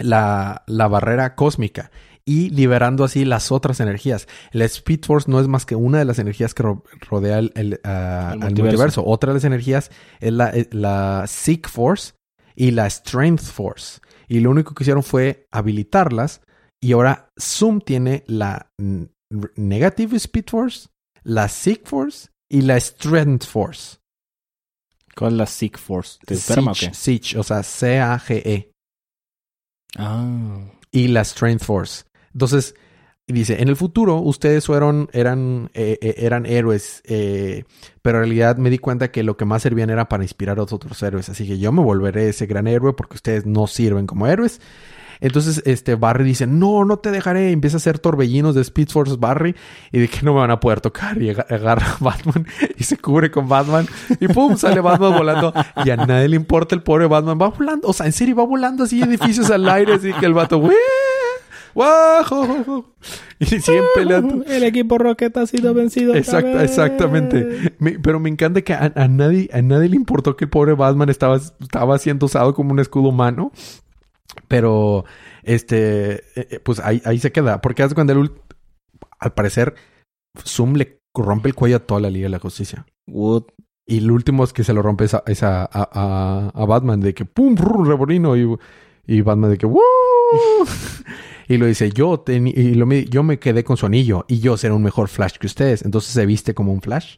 [0.00, 1.92] la, la barrera cósmica
[2.24, 4.28] y liberando así las otras energías.
[4.52, 7.52] La Speed Force no es más que una de las energías que ro- rodea el,
[7.54, 8.62] el, ah, El al multiverso.
[8.62, 9.04] multiverso.
[9.06, 12.14] Otra de las energías es la, eh, la Seek Force
[12.54, 14.00] y la Strength Force.
[14.28, 16.40] Y lo único que hicieron fue habilitarlas.
[16.80, 18.70] Y ahora Zoom tiene la
[19.56, 20.88] Negative Speed Force,
[21.24, 23.98] la Seek Force y la Strength Force.
[25.16, 26.18] ¿Cuál es la Sick Force?
[26.24, 26.96] ¿Te enferma o Siege, qué?
[26.96, 28.70] Siege, o sea, C-A-G-E.
[29.98, 30.60] Ah.
[30.92, 32.04] Y la Strength Force.
[32.32, 32.74] Entonces,
[33.26, 37.64] dice, en el futuro ustedes fueron, eran, eh, eh, eran héroes, eh,
[38.02, 40.62] pero en realidad me di cuenta que lo que más servían era para inspirar a
[40.62, 41.28] otros héroes.
[41.28, 44.60] Así que yo me volveré ese gran héroe porque ustedes no sirven como héroes.
[45.22, 47.50] Entonces, este Barry dice, no, no te dejaré.
[47.52, 49.54] Empieza a hacer torbellinos de Speed Force Barry
[49.92, 51.20] y de que no me van a poder tocar.
[51.20, 52.46] Y ag- agarra a Batman
[52.78, 53.86] y se cubre con Batman.
[54.18, 55.52] Y pum, sale Batman volando.
[55.84, 57.38] Y a nadie le importa el pobre Batman.
[57.38, 57.86] Va volando.
[57.88, 59.92] O sea, en serio, va volando así edificios al aire.
[59.92, 60.72] Así que el vato, ¡Wee!
[61.74, 62.94] Jo!
[63.38, 64.44] Y siguen peleando.
[64.48, 66.12] El equipo Rocket ha sido vencido.
[66.18, 66.62] otra vez.
[66.70, 67.74] exactamente.
[67.78, 70.74] Me- pero me encanta que a, a nadie, a nadie le importó que el pobre
[70.74, 73.52] Batman estaba, estaba siendo usado como un escudo humano.
[74.48, 75.04] Pero,
[75.42, 77.60] este, eh, eh, pues ahí, ahí se queda.
[77.60, 78.30] Porque haz de cuando el
[79.18, 79.74] al parecer,
[80.46, 82.86] Zoom le rompe el cuello a toda la Liga de la Justicia.
[83.08, 83.44] Wood.
[83.86, 86.64] Y el último es que se lo rompe es a, es a, a- a- a
[86.64, 88.36] Batman de que pum, brr, reborino.
[88.36, 88.56] Y,
[89.06, 89.80] y Batman de que ¡Woo!
[91.50, 94.72] y lo dice, yo, y lo yo me quedé con su anillo y yo seré
[94.72, 95.84] un mejor Flash que ustedes.
[95.84, 97.16] Entonces se viste como un Flash.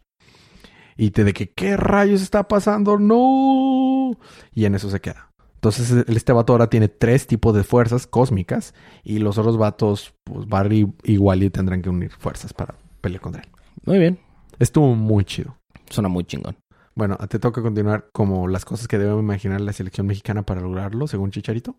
[0.96, 2.98] Y te de que, ¿qué rayos está pasando?
[2.98, 4.12] ¡No!
[4.54, 5.30] Y en eso se queda.
[5.56, 8.72] Entonces el- este vato ahora tiene tres tipos de fuerzas cósmicas
[9.04, 13.42] y los otros vatos, pues Barry y Wally tendrán que unir fuerzas para pelear contra
[13.42, 13.48] él.
[13.84, 14.18] Muy bien.
[14.58, 15.58] Estuvo muy chido.
[15.90, 16.56] Suena muy chingón.
[16.94, 21.06] Bueno, te toca continuar como las cosas que debe imaginar la selección mexicana para lograrlo,
[21.06, 21.76] según Chicharito.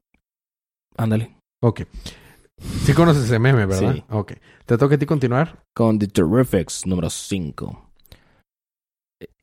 [0.97, 1.35] Ándale.
[1.63, 1.81] Ok.
[2.59, 3.93] Sí conoces ese meme, ¿verdad?
[3.95, 4.03] Sí.
[4.09, 4.33] Ok.
[4.65, 5.63] Te toca a ti continuar.
[5.73, 7.89] Con The Terrifics número 5.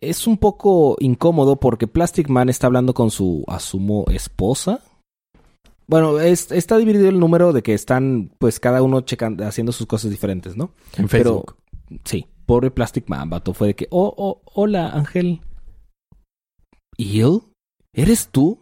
[0.00, 4.80] Es un poco incómodo porque Plastic Man está hablando con su, asumo, esposa.
[5.86, 9.86] Bueno, es- está dividido el número de que están, pues, cada uno checando, haciendo sus
[9.86, 10.72] cosas diferentes, ¿no?
[10.96, 11.56] En Pero, Facebook.
[12.04, 15.40] sí, pobre Plastic Man, vato, fue de que, oh, oh, hola, Ángel.
[16.96, 17.40] ¿Y él?
[17.92, 18.60] ¿Eres tú?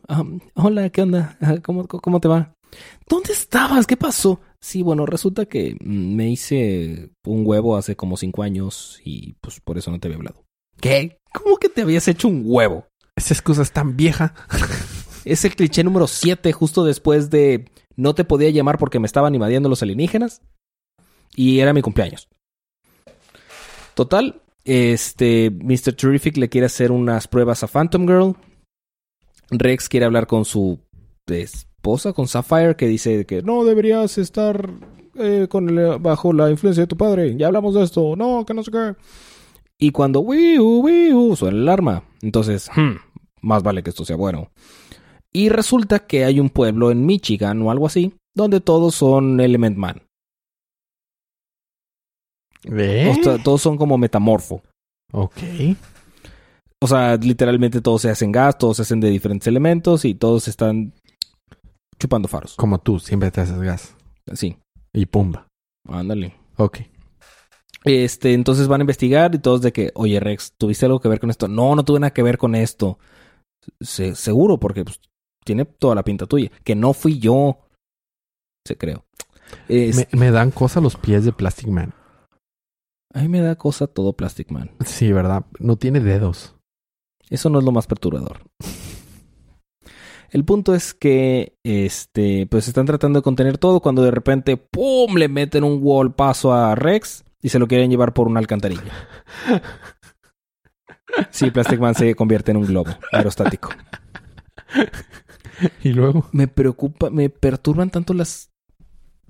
[0.54, 1.37] Hola, ¿qué onda?
[1.64, 2.54] ¿Cómo, ¿Cómo te va?
[3.09, 3.87] ¿Dónde estabas?
[3.87, 4.40] ¿Qué pasó?
[4.61, 9.61] Sí, bueno, resulta que mm, me hice un huevo hace como cinco años y pues
[9.61, 10.44] por eso no te había hablado.
[10.81, 11.18] ¿Qué?
[11.33, 12.87] ¿Cómo que te habías hecho un huevo?
[13.16, 14.35] Esa excusa es tan vieja.
[15.24, 19.35] Es el cliché número 7, justo después de no te podía llamar porque me estaban
[19.35, 20.40] invadiendo los alienígenas.
[21.37, 22.28] Y era mi cumpleaños.
[23.92, 25.92] Total, este Mr.
[25.94, 28.37] Terrific le quiere hacer unas pruebas a Phantom Girl.
[29.50, 30.81] Rex quiere hablar con su
[31.78, 34.68] esposa, con Sapphire, que dice que no deberías estar
[35.14, 37.36] eh, con el- bajo la influencia de tu padre.
[37.36, 38.14] Ya hablamos de esto.
[38.16, 38.94] No, que no sé qué.
[39.78, 42.02] Y cuando wiu, wiu, suena el alarma.
[42.20, 42.96] Entonces, hmm,
[43.42, 44.50] más vale que esto sea bueno.
[45.32, 49.76] Y resulta que hay un pueblo en Michigan o algo así, donde todos son Element
[49.76, 50.02] Man.
[52.64, 53.14] ¿Eh?
[53.22, 54.62] Sea, todos son como metamorfo.
[55.12, 55.36] Ok.
[56.80, 60.48] O sea, literalmente todos se hacen gas, todos se hacen de diferentes elementos y todos
[60.48, 60.92] están
[61.98, 62.54] chupando faros.
[62.56, 63.94] Como tú, siempre te haces gas.
[64.34, 64.56] Sí,
[64.92, 65.46] Y pumba.
[65.88, 66.34] ándale.
[66.56, 66.78] Ok.
[67.84, 71.20] Este, entonces van a investigar y todos de que, oye Rex, ¿tuviste algo que ver
[71.20, 71.48] con esto?
[71.48, 72.98] No, no tuve nada que ver con esto.
[73.80, 75.00] Se- seguro, porque pues,
[75.44, 76.50] tiene toda la pinta tuya.
[76.64, 77.58] Que no fui yo.
[78.66, 79.04] Se creo.
[79.68, 81.94] Es- Me, me dan cosa los pies de Plastic Man.
[83.14, 84.70] A mí me da cosa todo Plastic Man.
[84.84, 85.46] Sí, ¿verdad?
[85.58, 86.54] No tiene dedos.
[87.30, 88.40] Eso no es lo más perturbador.
[90.30, 95.14] El punto es que, este, pues están tratando de contener todo cuando de repente, ¡pum!
[95.16, 98.92] le meten un golpazo a Rex y se lo quieren llevar por una alcantarilla.
[101.30, 103.70] Sí, Plastic Man se convierte en un globo aerostático.
[105.82, 106.28] y luego.
[106.32, 108.52] Me preocupa, me perturban tanto las,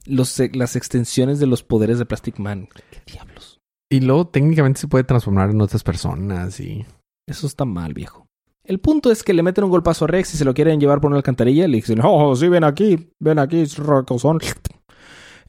[0.04, 2.68] los, las extensiones de los poderes de Plastic Man.
[2.90, 3.61] ¿Qué diablos?
[3.90, 6.84] Y luego técnicamente se puede transformar en otras personas y.
[7.26, 8.27] Eso está mal, viejo.
[8.68, 11.00] El punto es que le meten un golpazo a Rex y se lo quieren llevar
[11.00, 11.66] por una alcantarilla.
[11.66, 14.38] Le dicen, oh, sí, ven aquí, ven aquí, rocosón.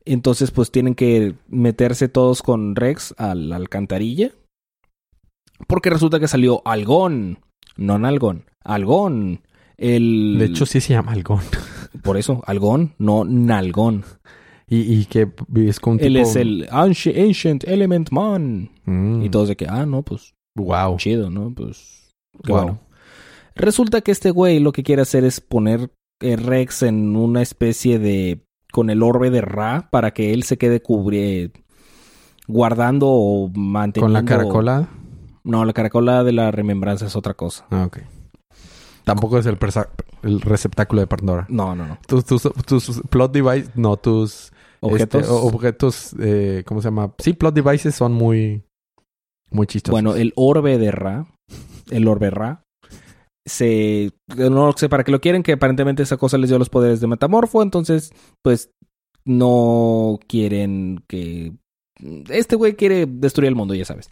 [0.06, 4.32] Entonces, pues tienen que meterse todos con Rex a la alcantarilla.
[5.68, 7.40] Porque resulta que salió Algón.
[7.76, 8.46] No Nalgón.
[8.64, 9.42] Algón.
[9.78, 10.38] El...
[10.40, 11.42] De hecho, sí se llama Algón.
[12.04, 14.06] Por eso, Algón, no Nalgón.
[14.68, 16.30] Y, y que es con un Él tipo...
[16.30, 18.70] es el Anci- Ancient Element Man.
[18.86, 19.24] Mm.
[19.24, 20.98] Y todos de que, ah, no, pues Wow.
[20.98, 21.52] chido, ¿no?
[21.54, 22.12] Pues
[22.44, 22.62] qué Wow.
[22.62, 22.80] bueno.
[23.60, 25.92] Resulta que este güey lo que quiere hacer es poner
[26.22, 28.46] eh, Rex en una especie de.
[28.72, 31.52] con el orbe de Ra para que él se quede cubri
[32.48, 34.06] guardando o manteniendo.
[34.06, 34.90] Con la caracola.
[35.44, 37.66] No, la caracola de la remembranza es otra cosa.
[37.70, 38.00] Ah, ok.
[39.04, 39.58] Tampoco es el,
[40.42, 41.46] receptáculo de Pandora.
[41.50, 41.98] No, no, no.
[42.08, 45.22] Tus, tus, tus plot device, no, tus Objetos.
[45.22, 47.14] este, objetos, eh, ¿cómo se llama?
[47.18, 48.64] Sí, plot devices son muy,
[49.52, 49.92] muy chistosos.
[49.92, 51.26] bueno, el orbe de Ra,
[51.90, 52.64] el orbe Ra,
[53.46, 54.12] se.
[54.36, 57.08] No sé para qué lo quieren, que aparentemente esa cosa les dio los poderes de
[57.08, 58.72] metamorfo, entonces, pues
[59.26, 61.54] no quieren que...
[62.30, 64.10] Este güey quiere destruir el mundo, ya sabes.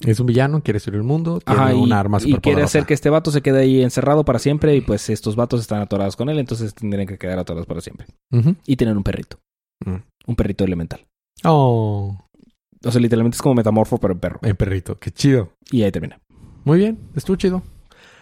[0.00, 2.86] Es un villano, quiere destruir el mundo, tiene Ajá, y, un arma y quiere hacer
[2.86, 6.14] que este vato se quede ahí encerrado para siempre y pues estos vatos están atorados
[6.14, 8.06] con él, entonces tendrían que quedar atorados para siempre.
[8.64, 9.40] Y tener un perrito.
[9.84, 9.96] Mm.
[10.26, 11.04] Un perrito elemental.
[11.44, 12.16] Oh,
[12.84, 14.38] O sea, literalmente es como metamorfo, pero en perro.
[14.42, 15.52] el perrito, qué chido.
[15.70, 16.20] Y ahí termina.
[16.64, 17.62] Muy bien, estuvo chido.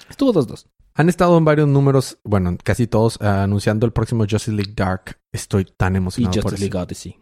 [0.08, 0.66] Estuvo 2-2.
[0.94, 5.18] Han estado en varios números, bueno, casi todos, ah, anunciando el próximo Justice League Dark.
[5.32, 6.60] Estoy tan Y emocionado por Justice.
[6.70, 7.18] League Odyssey.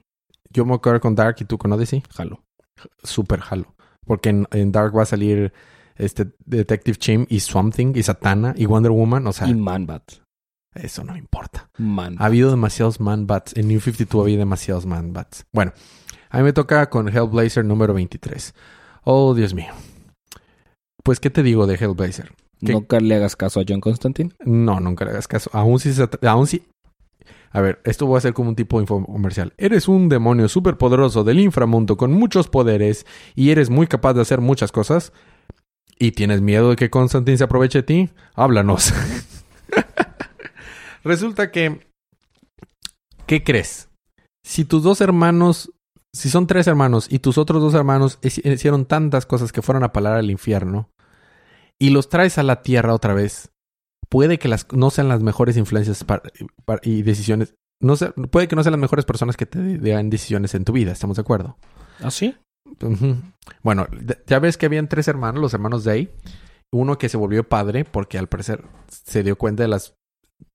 [0.51, 2.03] Yo me voy a quedar con Dark y tú con Odyssey.
[2.11, 2.45] Jalo.
[3.03, 3.75] Super jalo.
[4.07, 5.53] Porque en, en Dark va a salir
[5.97, 9.27] este Detective Chim y Swamp Thing y Satana y Wonder Woman.
[9.27, 10.13] O sea, y Man-Bat.
[10.75, 11.71] eso no importa.
[11.79, 12.17] Man.
[12.21, 13.57] Ha habido demasiados Man-Bats.
[13.57, 15.47] En New 52 había demasiados Man-Bats.
[15.53, 15.73] Bueno,
[16.31, 18.55] a mí me toca con Hellblazer número 23.
[19.05, 19.73] Oh, Dios mío.
[21.03, 22.33] Pues, ¿qué te digo de Hellblazer?
[22.65, 22.73] ¿Qué?
[22.73, 24.31] Nunca le hagas caso a John Constantine.
[24.45, 25.51] No, nunca le hagas caso.
[25.53, 26.63] Aún si se aún si
[27.53, 29.53] A ver, esto voy a hacer como un tipo de info comercial.
[29.59, 34.41] Eres un demonio superpoderoso del inframundo con muchos poderes y eres muy capaz de hacer
[34.41, 35.13] muchas cosas.
[35.99, 38.11] ¿Y tienes miedo de que Constantine se aproveche de ti?
[38.35, 38.93] Háblanos.
[41.05, 41.87] Resulta que...
[43.27, 43.89] ¿Qué crees?
[44.45, 45.71] Si tus dos hermanos...
[46.13, 49.83] Si son tres hermanos y tus otros dos hermanos hici- hicieron tantas cosas que fueron
[49.83, 50.89] a parar al infierno
[51.81, 53.51] y los traes a la tierra otra vez,
[54.09, 56.23] puede que las no sean las mejores influencias para-
[56.65, 57.55] para- y decisiones.
[57.81, 57.97] No
[58.31, 61.17] puede que no sean las mejores personas que te den decisiones en tu vida, ¿estamos
[61.17, 61.59] de acuerdo?
[62.01, 62.37] ¿Ah, sí?
[63.63, 63.87] Bueno,
[64.27, 66.11] ya ves que habían tres hermanos, los hermanos Day.
[66.73, 69.95] Uno que se volvió padre porque al parecer se dio cuenta de las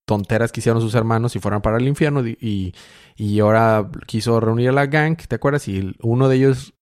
[0.08, 2.74] tonteras que hicieron sus hermanos y fueron para el infierno y,
[3.16, 5.68] y, ahora quiso reunir a la gang, ¿te acuerdas?
[5.68, 6.74] Y uno de ellos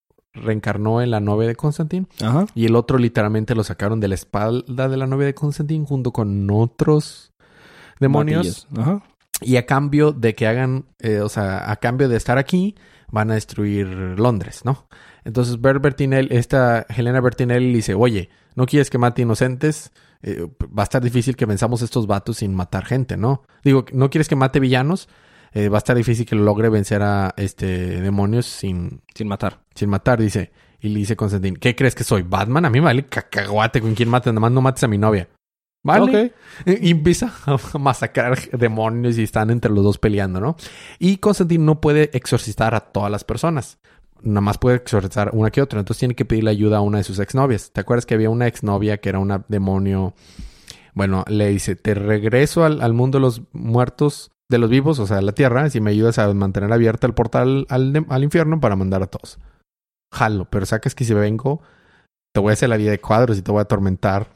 [0.44, 2.46] reencarnó en la novia de Constantine Ajá.
[2.56, 6.12] y el otro literalmente lo sacaron de la espalda de la novia de Constantine junto
[6.12, 7.34] con otros
[8.00, 8.68] demonios.
[8.76, 9.04] Ajá.
[9.42, 12.76] Y a cambio de que hagan, eh, o sea, a cambio de estar aquí,
[13.12, 14.88] van a destruir Londres, ¿no?
[15.24, 19.92] Entonces Bert Bertinelli, esta Helena Bertinelli dice, oye, ¿no quieres que mate inocentes?
[20.24, 23.44] Eh, va a estar difícil que venzamos estos vatos sin matar gente, ¿no?
[23.64, 25.08] Digo, ¿no quieres que mate villanos?
[25.54, 29.62] Eh, va a estar difícil que logre vencer a este demonios sin, Sin matar.
[29.76, 30.52] sin matar, dice.
[30.80, 32.22] Y le dice Constantine, ¿qué crees que soy?
[32.22, 32.66] ¿Batman?
[32.66, 35.28] A mí me vale cacahuate con quien mates, nada más no mates a mi novia.
[35.84, 36.34] ¿Vale?
[36.66, 40.58] Y empieza a masacrar demonios y están entre los dos peleando, ¿no?
[41.00, 43.80] Y Constantine no puede exorcizar a todas las personas.
[44.22, 45.80] Nada más puede exorcizar una que otra.
[45.80, 47.72] Entonces tiene que pedirle ayuda a una de sus exnovias.
[47.72, 50.14] ¿Te acuerdas que había una exnovia que era una demonio?
[50.94, 55.08] Bueno, le dice, te regreso al, al mundo de los muertos, de los vivos, o
[55.08, 58.24] sea, a la tierra, si me ayudas a mantener abierta el portal al, de- al
[58.24, 59.40] infierno para mandar a todos.
[60.14, 61.62] Jalo, pero sacas que si vengo,
[62.34, 64.28] te voy a hacer la vida de cuadros y te voy a atormentar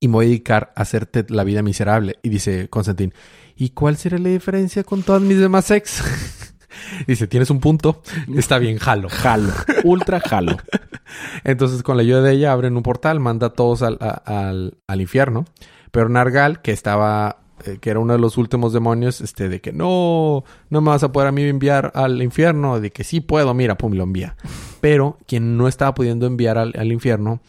[0.00, 2.18] y me voy a dedicar a hacerte la vida miserable.
[2.22, 3.12] Y dice Constantín,
[3.56, 6.02] ¿y cuál será la diferencia con todas mis demás ex?
[7.08, 8.02] dice, tienes un punto,
[8.36, 9.08] está bien, jalo.
[9.08, 9.52] Jalo.
[9.82, 10.56] Ultra jalo.
[11.44, 15.00] Entonces, con la ayuda de ella, abren un portal, manda a todos al, al, al
[15.00, 15.44] infierno.
[15.90, 19.72] Pero Nargal, que estaba, eh, que era uno de los últimos demonios, este, de que
[19.72, 23.54] no, no me vas a poder a mí enviar al infierno, de que sí puedo,
[23.54, 24.36] mira, pum, lo envía.
[24.80, 27.40] Pero quien no estaba pudiendo enviar al, al infierno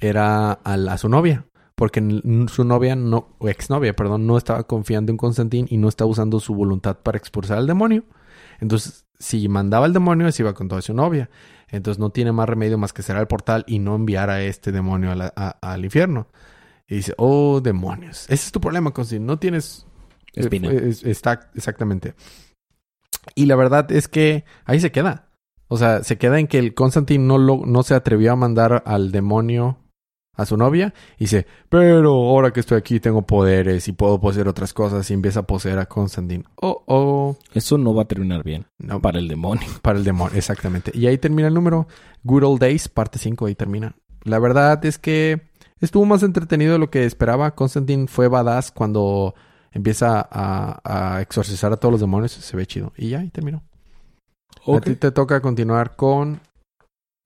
[0.00, 1.46] era a, su novia.
[1.74, 2.02] Porque
[2.48, 6.40] su novia, no, o exnovia, perdón, no estaba confiando en Constantín y no estaba usando
[6.40, 8.04] su voluntad para expulsar al demonio.
[8.60, 11.30] Entonces, si mandaba al demonio, se iba con toda su novia.
[11.68, 14.72] Entonces no tiene más remedio más que cerrar el portal y no enviar a este
[14.72, 16.26] demonio al infierno.
[16.90, 18.24] Y dice, oh, demonios.
[18.24, 19.24] Ese es tu problema, Constantine.
[19.26, 19.86] No tienes...
[20.34, 20.70] Espina.
[20.70, 22.14] eh, es- está, exactamente.
[23.34, 25.28] Y la verdad es que ahí se queda.
[25.68, 28.82] O sea, se queda en que el Constantine no, lo, no se atrevió a mandar
[28.86, 29.78] al demonio
[30.36, 30.92] a su novia.
[31.16, 35.08] Y dice, pero ahora que estoy aquí tengo poderes y puedo poseer otras cosas.
[35.10, 36.44] Y empieza a poseer a Constantine.
[36.56, 37.36] Oh, oh.
[37.54, 38.66] Eso no va a terminar bien.
[38.78, 39.66] No, Para el demonio.
[39.82, 40.90] para el demonio, exactamente.
[40.94, 41.86] Y ahí termina el número.
[42.24, 43.94] Good Old Days, parte 5, ahí termina.
[44.24, 45.49] La verdad es que
[45.80, 47.54] estuvo más entretenido de lo que esperaba.
[47.54, 49.34] Constantine fue badass cuando
[49.72, 50.80] empieza a,
[51.16, 52.32] a exorcizar a todos los demonios.
[52.32, 52.92] Se ve chido.
[52.96, 53.62] Y ya, ahí terminó.
[54.66, 56.40] A ti te toca continuar con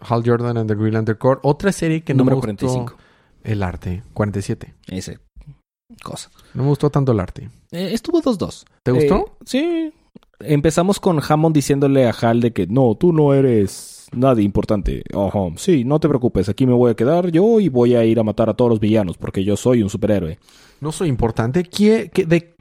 [0.01, 1.41] Hal Jordan and the Green Lantern Corps.
[1.43, 2.97] Otra serie que no Número me gustó 45.
[3.43, 4.03] el arte.
[4.13, 4.75] 47.
[4.89, 5.19] Ese.
[6.03, 6.31] Cosa.
[6.55, 7.51] No me gustó tanto el arte.
[7.71, 8.65] Eh, estuvo 2-2.
[8.83, 9.17] ¿Te gustó?
[9.17, 9.93] Eh, sí.
[10.41, 15.03] Empezamos con Hammond diciéndole a Hal de que no, tú no eres nadie importante.
[15.15, 15.39] Ajá.
[15.57, 18.23] Sí, no te preocupes, aquí me voy a quedar yo y voy a ir a
[18.23, 20.39] matar a todos los villanos porque yo soy un superhéroe.
[20.81, 21.63] No soy importante.
[21.65, 22.55] ¿Qué, qué- de,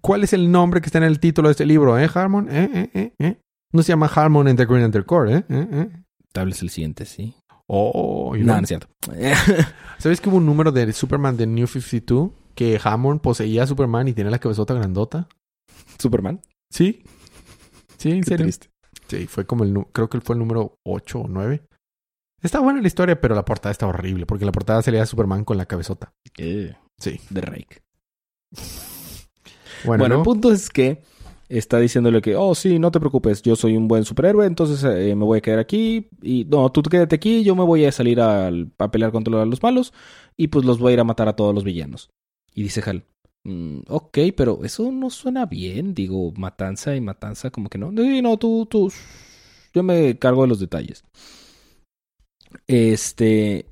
[0.00, 1.98] ¿Cuál es el nombre que está en el título de este libro?
[1.98, 2.48] ¿Eh, Harmon?
[2.50, 3.38] ¿Eh, eh, eh, eh?
[3.72, 5.44] No se llama Harmon and the Green Lantern Corps, ¿eh?
[5.48, 5.88] ¿Eh, eh?
[6.32, 7.34] Tal vez el siguiente, sí.
[7.66, 8.86] Oh, No, no es cierto.
[9.98, 14.06] ¿Sabes que hubo un número de Superman de New 52 que Hammond poseía a Superman
[14.08, 15.28] y tenía la cabezota grandota?
[15.98, 16.40] Superman.
[16.70, 17.02] Sí.
[18.10, 18.44] Sí, en Qué serio.
[18.46, 18.70] triste.
[19.08, 19.74] Sí, fue como el...
[19.92, 21.62] Creo que fue el número 8 o 9.
[22.42, 24.26] Está buena la historia, pero la portada está horrible.
[24.26, 26.12] Porque la portada salía Superman con la cabezota.
[26.98, 27.20] Sí.
[27.30, 27.82] De Rake.
[29.84, 30.20] Bueno, Bueno, ¿no?
[30.20, 31.02] el punto es que
[31.48, 35.14] está diciéndole que, oh, sí, no te preocupes, yo soy un buen superhéroe, entonces eh,
[35.14, 36.08] me voy a quedar aquí.
[36.22, 39.62] Y no, tú quédate aquí, yo me voy a salir al- a, pelear contra los
[39.62, 39.92] malos
[40.36, 42.10] y pues los voy a ir a matar a todos los villanos.
[42.54, 43.04] Y dice Hal,
[43.46, 47.90] "Mm, ok, pero eso no suena bien, digo, matanza y matanza, como que no.
[47.92, 48.92] Sí, no, tú, tú,
[49.72, 51.04] yo me cargo de los detalles.
[52.66, 53.66] Este,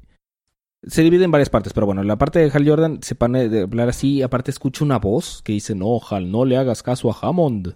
[0.87, 3.63] se divide en varias partes, pero bueno, la parte de Hal Jordan se pone de
[3.63, 7.17] hablar así, aparte escucha una voz que dice, no, Hal, no le hagas caso a
[7.21, 7.75] Hammond,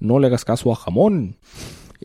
[0.00, 1.36] no le hagas caso a Jamón.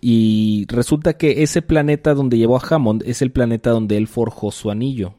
[0.02, 4.52] Y resulta que ese planeta donde llevó a Hammond es el planeta donde él forjó
[4.52, 5.16] su anillo,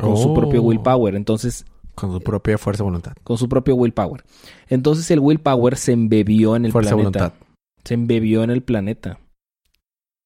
[0.00, 0.34] con su Oh.
[0.34, 3.12] propio willpower, entonces, Con su propia fuerza de voluntad.
[3.22, 4.24] con su propio willpower.
[4.68, 7.18] Entonces el willpower se embebió en el Fuerza planeta.
[7.28, 7.32] voluntad.
[7.84, 9.20] Se embebió en el planeta.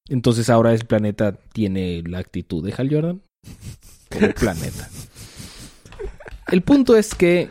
[0.08, 3.22] Entonces ahora el planeta tiene la actitud de Hal Jordan.
[4.10, 4.88] El planeta.
[6.50, 7.50] El punto es que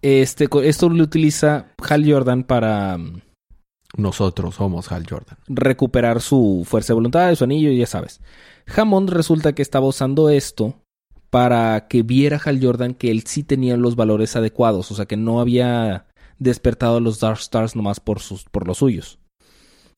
[0.00, 3.20] este, esto lo utiliza Hal Jordan para mm,
[3.96, 5.36] Nosotros somos Hal Jordan.
[5.48, 8.20] recuperar su fuerza de voluntad, su anillo, y ya sabes.
[8.76, 10.74] Hammond resulta que estaba usando esto
[11.30, 15.16] para que viera Hal Jordan que él sí tenía los valores adecuados, o sea que
[15.16, 16.06] no había
[16.38, 19.18] despertado a los Dark Stars nomás por, sus, por los suyos.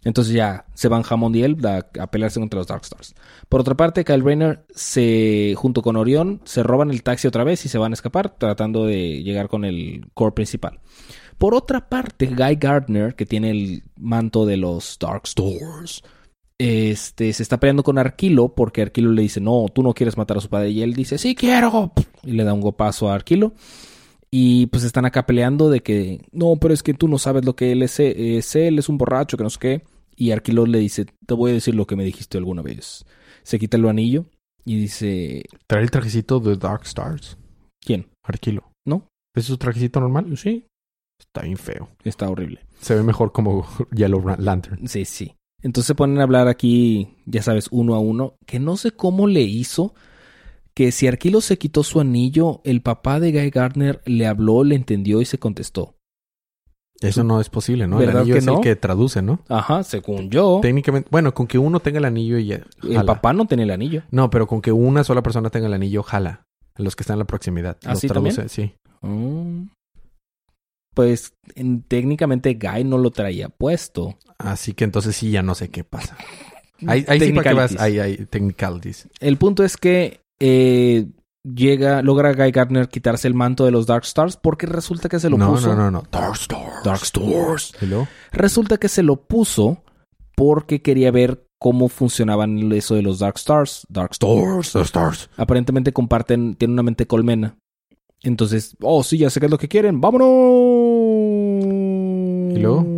[0.05, 3.15] Entonces ya se van Hammond y él a, a pelearse contra los Dark Stars.
[3.49, 7.65] Por otra parte, Kyle Rayner se, junto con Orión se roban el taxi otra vez
[7.67, 10.79] y se van a escapar tratando de llegar con el core principal.
[11.37, 16.03] Por otra parte, Guy Gardner, que tiene el manto de los Dark Stars,
[16.59, 20.37] este, se está peleando con Arquilo porque Arquilo le dice, no, tú no quieres matar
[20.39, 20.71] a su padre.
[20.71, 21.93] Y él dice, sí quiero.
[22.23, 23.53] Y le da un gopazo a Arquilo.
[24.31, 27.57] Y pues están acá peleando de que, no, pero es que tú no sabes lo
[27.57, 29.85] que él es, es él, es un borracho, que no sé qué.
[30.17, 33.07] Y Arquilo le dice, te voy a decir lo que me dijiste alguna vez.
[33.43, 34.27] Se quita el anillo
[34.65, 37.39] y dice, Trae el trajecito de Dark Stars.
[37.81, 38.09] ¿quién?
[38.23, 38.71] Arquilo.
[38.85, 39.09] ¿No?
[39.35, 40.37] ¿Es su trajecito normal?
[40.37, 40.67] Sí,
[41.21, 41.89] Está bien feo.
[42.05, 42.61] está horrible.
[42.81, 44.87] Se ve mejor como Yellow Lantern.
[44.89, 45.35] Sí, sí.
[45.63, 49.27] Entonces se ponen a hablar aquí, ya sabes, uno a uno, que no sé cómo
[49.27, 49.95] le hizo
[50.75, 54.77] que si Arquilo se quitó su anillo, el papá de Guy Gardner le habló, le
[54.77, 55.97] entendió y se contestó.
[57.01, 58.01] Eso no es posible, ¿no?
[58.01, 58.55] El ¿Verdad anillo que es no?
[58.57, 59.41] el que traduce, ¿no?
[59.49, 62.61] Ajá, según yo, Técnicamente, bueno, con que uno tenga el anillo y ya.
[62.89, 64.03] el papá no tenía el anillo.
[64.13, 66.43] No, pero con que una sola persona tenga el anillo, jala.
[66.77, 67.77] Los que están en la proximidad.
[67.85, 68.73] ¿Ah, Los traduce, sí.
[69.03, 69.65] Mm.
[70.95, 74.17] Pues en- técnicamente Guy no lo traía puesto.
[74.39, 76.17] Así que entonces sí, ya no sé qué pasa.
[76.87, 79.09] Ahí, ahí sí para que vas, ahí hay technicalities.
[79.21, 81.07] El punto es que eh,
[81.43, 85.29] llega, logra Guy Gardner quitarse el manto de los Dark Stars porque resulta que se
[85.29, 85.69] lo no, puso.
[85.69, 86.05] no, no, no.
[86.11, 86.85] Dark Stars.
[86.85, 87.75] Dark Stars.
[87.81, 88.09] ¿Y luego?
[88.31, 89.83] Resulta que se lo puso
[90.37, 93.85] porque quería ver cómo funcionaban eso de los Dark Stars.
[93.89, 94.73] Dark Stars.
[94.73, 95.31] Dark Stars.
[95.37, 97.57] Aparentemente comparten, tienen una mente colmena.
[98.23, 100.01] Entonces, oh, sí, ya sé qué es lo que quieren.
[100.01, 100.29] ¡Vámonos!
[102.55, 102.98] ¿Y luego?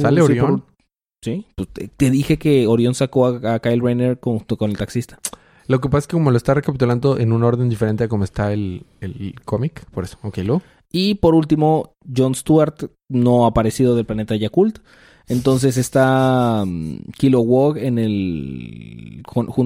[0.00, 0.46] ¿Sale Sí, Orión?
[0.60, 0.76] por-
[1.24, 4.76] Sí, pues te, te dije que Orión sacó a, a Kyle Rayner junto con el
[4.76, 5.18] taxista.
[5.66, 8.22] Lo que pasa es que como lo está recapitulando en un orden diferente a como
[8.22, 10.18] está el, el cómic, por eso.
[10.22, 10.62] Ok, luego.
[10.92, 14.78] Y por último, Jon Stewart no ha aparecido del planeta Yakult.
[15.26, 19.22] Entonces está mm, Kilo Wog en el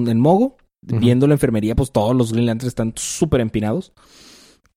[0.07, 3.93] en Mogo, viendo la enfermería, pues todos los Green Lanterns están súper empinados.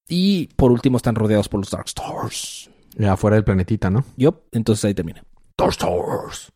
[0.07, 2.69] Y por último están rodeados por los Dark Stars.
[3.09, 4.05] Afuera del planetita, ¿no?
[4.19, 5.25] Yup, entonces ahí termina.
[5.59, 6.53] Stars.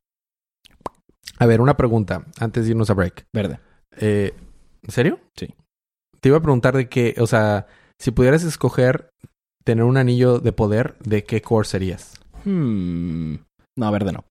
[1.39, 3.27] A ver, una pregunta antes de irnos a break.
[3.33, 3.61] Verde.
[3.97, 4.35] Eh,
[4.83, 5.21] ¿En serio?
[5.37, 5.55] Sí.
[6.21, 7.67] Te iba a preguntar de qué, o sea,
[7.99, 9.11] si pudieras escoger
[9.65, 12.15] tener un anillo de poder, ¿de qué core serías?
[12.45, 13.37] Hmm.
[13.77, 14.25] No, verde no.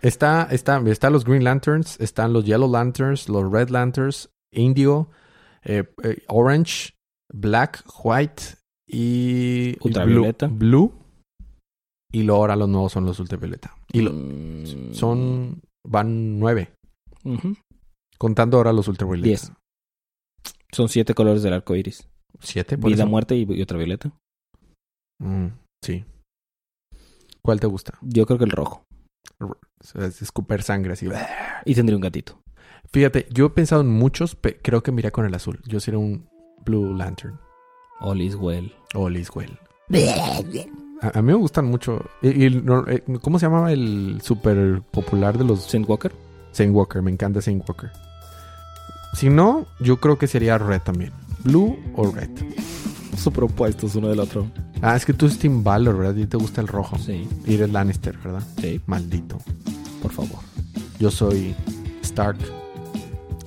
[0.00, 5.10] Está, está, están los Green Lanterns, están los Yellow Lanterns, los Red Lanterns, Indigo,
[5.62, 6.94] eh, eh, Orange,
[7.30, 8.42] Black, White
[8.86, 10.46] y Ultravioleta.
[10.46, 10.99] Blue, Blue.
[12.12, 13.76] Y luego ahora los nuevos son los ultravioleta.
[13.92, 16.72] Y lo- Mm, son, van nueve,
[18.18, 19.26] contando ahora los ultravioleta.
[19.28, 19.52] Diez.
[20.72, 22.08] Son siete colores del arco iris.
[22.40, 23.10] Siete, por Vida, eso?
[23.10, 24.12] muerte y, y ultravioleta.
[25.20, 25.46] Mm,
[25.84, 26.04] sí.
[27.42, 27.98] ¿Cuál te gusta?
[28.02, 28.84] Yo creo que el rojo.
[29.94, 31.08] Es escupir sangre así.
[31.64, 32.40] Y tendría un gatito.
[32.92, 35.60] Fíjate, yo he pensado en muchos, pero creo que miré con el azul.
[35.66, 36.28] Yo sería un
[36.64, 37.38] Blue Lantern.
[38.00, 38.72] All is well.
[38.94, 39.58] O Liswell.
[41.02, 42.04] A, a mí me gustan mucho.
[42.22, 46.12] Y, y no- eh, ¿Cómo se llamaba el super popular de los Saint Walker.
[46.52, 47.00] Saint Walker?
[47.02, 47.90] Me encanta Saint Walker.
[49.14, 51.12] Si no, yo creo que sería Red también.
[51.44, 52.30] Blue o Red.
[53.16, 54.46] Superpuestos uno del otro.
[54.82, 56.16] Ah, es que tú es Team Valor, ¿verdad?
[56.16, 56.96] Y te gusta el rojo.
[56.98, 58.42] Sí, Y eres Lannister, ¿verdad?
[58.60, 59.38] sí, Maldito.
[60.00, 60.38] por favor.
[60.98, 61.54] Yo soy
[62.02, 62.38] Stark.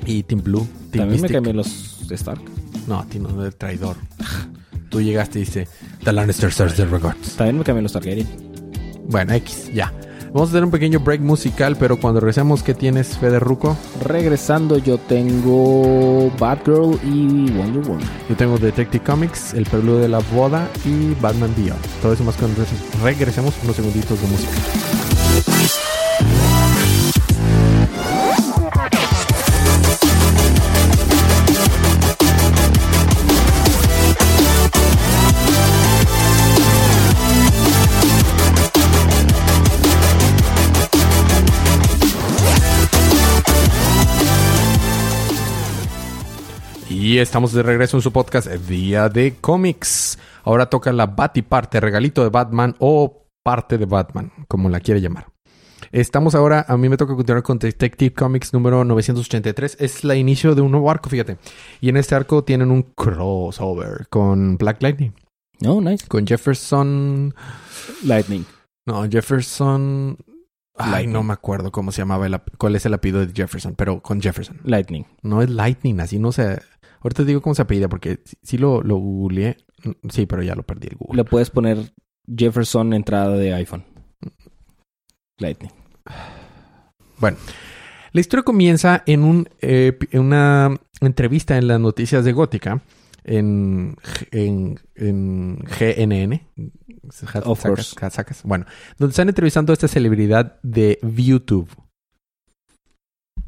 [0.06, 0.68] Y Team Blue.
[0.92, 2.42] Team También me cambié los Stark.
[2.88, 3.96] No, a ti no, el traidor.
[4.90, 5.68] Tú llegaste y dice,
[6.04, 7.36] The Lannister serves the regards.
[7.36, 8.28] También me cambié los Targaryen.
[9.08, 9.92] Bueno, X, ya.
[10.34, 13.78] Vamos a hacer un pequeño break musical, pero cuando regresemos, ¿qué tienes, Fede Ruco?
[14.04, 18.04] Regresando, yo tengo Batgirl y Wonder Woman.
[18.28, 21.80] Yo tengo Detective Comics, El Preludio de la Boda y Batman Beyond.
[22.02, 22.64] Todo eso más cuando
[23.04, 25.13] regresemos unos segunditos de música.
[47.14, 50.18] Y estamos de regreso en su podcast Día de Cómics.
[50.44, 55.28] Ahora toca la Batiparte, regalito de Batman o parte de Batman, como la quiere llamar.
[55.92, 59.78] Estamos ahora, a mí me toca continuar con Detective Comics número 983.
[59.80, 61.38] Es la inicio de un nuevo arco, fíjate.
[61.82, 65.14] Y en este arco tienen un crossover con Black Lightning,
[65.68, 66.08] Oh, nice.
[66.08, 67.36] con Jefferson.
[68.06, 68.44] Lightning.
[68.88, 70.18] No, Jefferson.
[70.76, 71.14] Ay, Lightning.
[71.14, 74.20] no me acuerdo cómo se llamaba, el, cuál es el apellido de Jefferson, pero con
[74.20, 74.60] Jefferson.
[74.64, 75.06] Lightning.
[75.22, 76.60] No es Lightning, así no sé.
[77.04, 79.58] Ahorita te digo cómo se apellida porque sí- sí lo, lo googleé.
[80.10, 81.18] Sí, pero ya lo perdí el Google.
[81.18, 81.78] Le puedes poner
[82.26, 83.84] Jefferson entrada de iPhone.
[85.40, 85.72] Lightning.
[88.12, 92.82] La historia comienza en, un, eh, en una entrevista en las noticias de Gótica
[93.24, 93.96] en,
[94.32, 96.42] en, en GNN.
[97.08, 97.24] Of
[97.64, 97.96] Sacas- course.
[98.12, 98.44] sacas.
[98.44, 98.66] Bueno,
[98.98, 101.70] donde están entrevistando a esta celebridad de YouTube.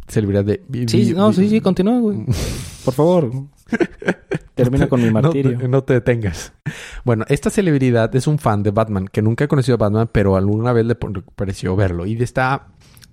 [0.07, 0.61] Celebridad de...
[0.87, 2.25] Sí, no, sí, sí, continúa, güey.
[2.85, 3.31] Por favor.
[4.53, 5.67] Termina con mi No- martirio.
[5.67, 6.53] No, te detengas.
[7.03, 10.35] Bueno, esta celebridad es un fan de Batman que nunca ha conocido a Batman, pero
[10.35, 12.05] alguna vez le pareció verlo.
[12.05, 12.67] Y está,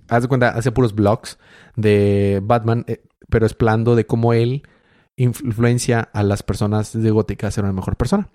[0.07, 1.37] haz de cuenta, hace puros blogs
[1.75, 4.63] de Batman, eh, pero explando de cómo él
[5.15, 8.29] influencia a las personas de Gótica a ser una mejor persona.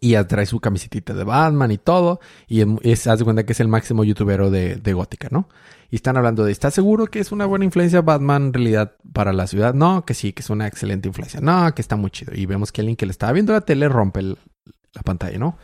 [0.00, 2.20] Y trae su camisetita de Batman y todo.
[2.46, 5.48] Y es, haz de cuenta que es el máximo youtubero de, de Gótica, ¿no?
[5.90, 9.32] Y están hablando de, ¿estás seguro que es una buena influencia Batman en realidad para
[9.32, 9.74] la ciudad?
[9.74, 11.40] No, que sí, que es una excelente influencia.
[11.40, 12.34] No, que está muy chido.
[12.34, 15.56] Y vemos que alguien que le estaba viendo la tele rompe la pantalla, ¿no?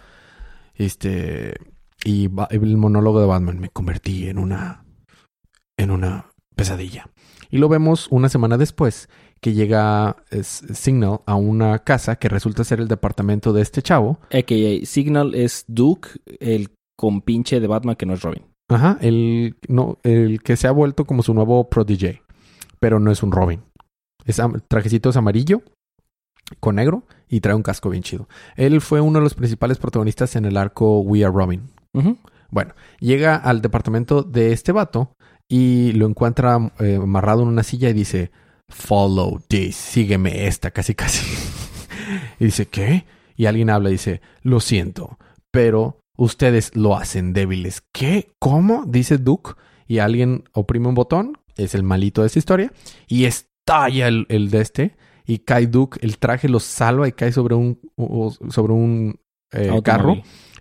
[0.75, 1.55] Este...
[2.05, 4.85] Y el monólogo de Batman, me convertí en una...
[5.77, 7.09] en una pesadilla.
[7.51, 9.09] Y lo vemos una semana después,
[9.43, 14.21] que llega es, Signal a una casa que resulta ser el departamento de este chavo.
[14.31, 18.45] AKA Signal es Duke, el compinche de Batman que no es Robin.
[18.69, 22.23] Ajá, el, no, el que se ha vuelto como su nuevo protege,
[22.79, 23.61] pero no es un Robin.
[24.25, 25.63] Es trajecito es amarillo
[26.61, 28.29] con negro y trae un casco bien chido.
[28.57, 31.69] Él fue uno de los principales protagonistas en el arco We Are Robin.
[32.51, 35.17] Bueno, llega al departamento de este vato
[35.49, 38.31] y lo encuentra eh, amarrado en una silla y dice,
[38.73, 41.25] follow this, sígueme esta, casi casi.
[42.41, 43.05] y dice, ¿qué?
[43.37, 45.19] Y alguien habla y dice, lo siento,
[45.51, 47.83] pero ustedes lo hacen débiles.
[47.93, 48.33] ¿Qué?
[48.39, 48.85] ¿Cómo?
[48.87, 49.53] Dice Duke
[49.87, 52.73] y alguien oprime un botón, es el malito de esta historia,
[53.07, 54.97] y estalla el, el de este
[55.27, 57.79] y cae Duke, el traje lo salva y cae sobre un,
[58.51, 59.21] sobre un
[59.53, 60.17] eh, carro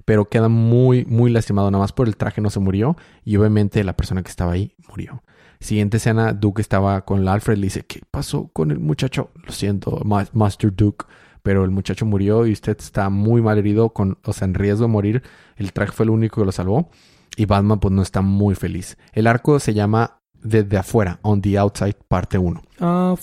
[0.05, 1.71] pero queda muy, muy lastimado.
[1.71, 4.75] Nada más por el traje no se murió y obviamente la persona que estaba ahí
[4.89, 5.23] murió.
[5.61, 9.29] Siguiente escena, Duke estaba con la Alfred, le dice, ¿qué pasó con el muchacho?
[9.45, 11.05] Lo siento, Ma- Master Duke,
[11.43, 14.85] pero el muchacho murió y usted está muy mal herido, con, o sea, en riesgo
[14.87, 15.21] de morir.
[15.55, 16.89] El traje fue el único que lo salvó
[17.37, 18.97] y Batman pues no está muy feliz.
[19.13, 22.61] El arco se llama Desde afuera, On the Outside, parte 1.
[22.79, 23.21] Afuera.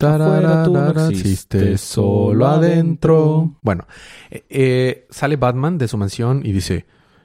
[0.00, 3.56] Afuera tú no existes, solo adentro.
[3.62, 3.86] Bueno,
[4.30, 6.84] eh, eh, sale Batman de su mansión y dice,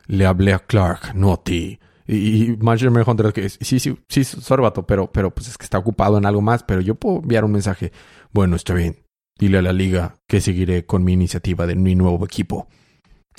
[0.09, 1.79] le hablé a Clark, no a ti.
[2.07, 5.63] Y, y Marjorie Manhunter que sí, sí, sí, sorry, vato, pero, pero pues es que
[5.63, 7.91] está ocupado en algo más, pero yo puedo enviar un mensaje.
[8.33, 8.97] Bueno, está bien.
[9.37, 12.67] Dile a la liga que seguiré con mi iniciativa de mi nuevo equipo.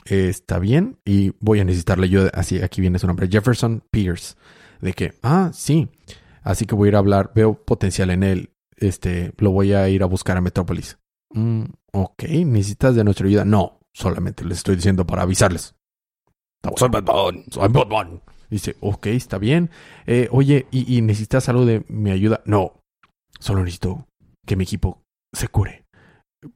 [0.04, 4.36] Está bien y voy a necesitarle yo, así aquí viene su nombre, Jefferson Pierce.
[4.80, 5.88] De que, ah, sí.
[6.42, 8.50] Así que voy a ir a hablar, veo potencial en él.
[8.76, 10.98] Este, lo voy a ir a buscar a Metrópolis.
[11.34, 13.44] Mm, ok, ¿necesitas de nuestra ayuda?
[13.44, 15.74] No, solamente les estoy diciendo para avisarles.
[16.76, 17.44] Soy Batman.
[17.50, 18.20] Soy Batman.
[18.50, 19.70] Dice, ok, está bien.
[20.06, 22.42] Eh, oye, ¿y, ¿y necesitas algo de mi ayuda?
[22.44, 22.80] No,
[23.38, 24.06] solo necesito
[24.46, 25.02] que mi equipo
[25.32, 25.84] se cure.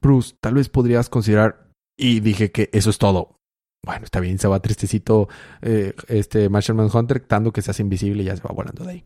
[0.01, 1.65] Bruce, tal vez podrías considerar...
[1.97, 3.37] Y dije que eso es todo.
[3.85, 5.29] Bueno, está bien, se va tristecito
[5.61, 8.91] eh, este Marshall Manhunter, tanto que se hace invisible y ya se va volando de
[8.91, 9.05] ahí.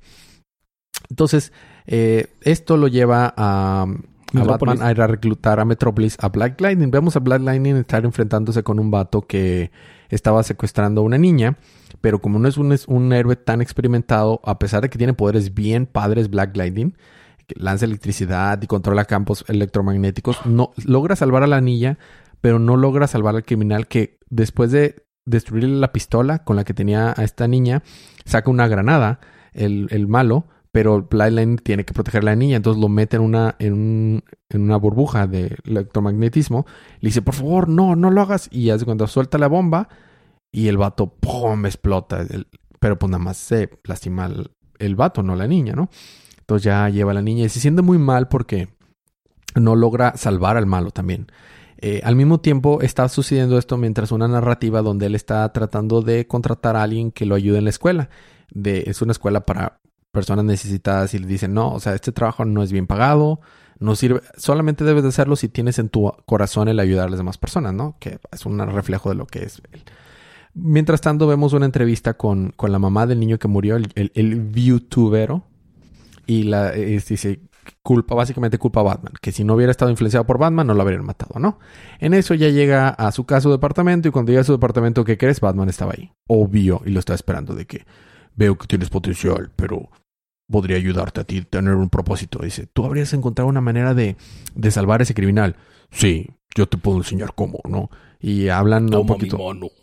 [1.10, 1.54] Entonces,
[1.86, 4.44] eh, esto lo lleva a, a.
[4.44, 6.90] Batman a ir a reclutar a Metrópolis a Black Lightning.
[6.90, 9.70] Vemos a Black Lightning estar enfrentándose con un vato que
[10.10, 11.58] estaba secuestrando a una niña,
[12.02, 12.58] pero como no es
[12.88, 16.96] un, héroe tan experimentado, a pesar de que tiene poderes bien padres Black Lightning,
[17.48, 21.98] que lanza electricidad y controla campos electromagnéticos, no logra salvar a la niña,
[22.42, 26.74] pero no logra salvar al criminal que después de destruirle la pistola con la que
[26.74, 27.84] tenía a esta niña,
[28.26, 29.20] saca una granada,
[29.54, 33.24] el, el malo, pero Lightning tiene que proteger a la niña, entonces lo mete en
[33.24, 36.66] una, en, un- en una burbuja de electromagnetismo.
[37.00, 38.50] Le dice, por favor, no, no lo hagas.
[38.52, 39.90] Y hace cuando suelta la bomba
[40.52, 41.66] y el vato, ¡pum!
[41.66, 42.26] explota.
[42.80, 45.90] Pero pues nada más se lastima el, el vato, no la niña, ¿no?
[46.40, 48.70] Entonces ya lleva a la niña y se siente muy mal porque
[49.56, 51.28] no logra salvar al malo también.
[51.82, 56.28] Eh, al mismo tiempo está sucediendo esto mientras una narrativa donde él está tratando de
[56.28, 58.10] contratar a alguien que lo ayude en la escuela.
[58.64, 59.80] Es una escuela para
[60.12, 63.40] personas necesitadas y le dicen, no, o sea, este trabajo no es bien pagado,
[63.80, 67.20] no sirve, solamente debes de hacerlo si tienes en tu corazón el ayudar a las
[67.20, 67.96] demás personas, ¿no?
[68.00, 69.62] Que es un reflejo de lo que es.
[70.54, 74.52] Mientras tanto, vemos una entrevista con, con la mamá del niño que murió, el, el,
[74.52, 75.46] youtubero,
[76.26, 77.42] y la dice,
[77.82, 80.82] culpa, básicamente culpa a Batman, que si no hubiera estado influenciado por Batman no lo
[80.82, 81.60] habrían matado, ¿no?
[82.00, 85.06] En eso ya llega a su casa o departamento y cuando llega a su departamento,
[85.06, 85.40] ¿qué crees?
[85.40, 87.86] Batman estaba ahí, obvio, y lo está esperando de que
[88.36, 89.90] veo que tienes potencial, pero
[90.50, 92.40] podría ayudarte a ti tener un propósito.
[92.44, 94.16] Dice, tú habrías encontrado una manera de,
[94.56, 95.56] de salvar a ese criminal.
[95.92, 97.90] Sí, yo te puedo enseñar cómo, ¿no?
[98.20, 99.38] Y hablan un poquito.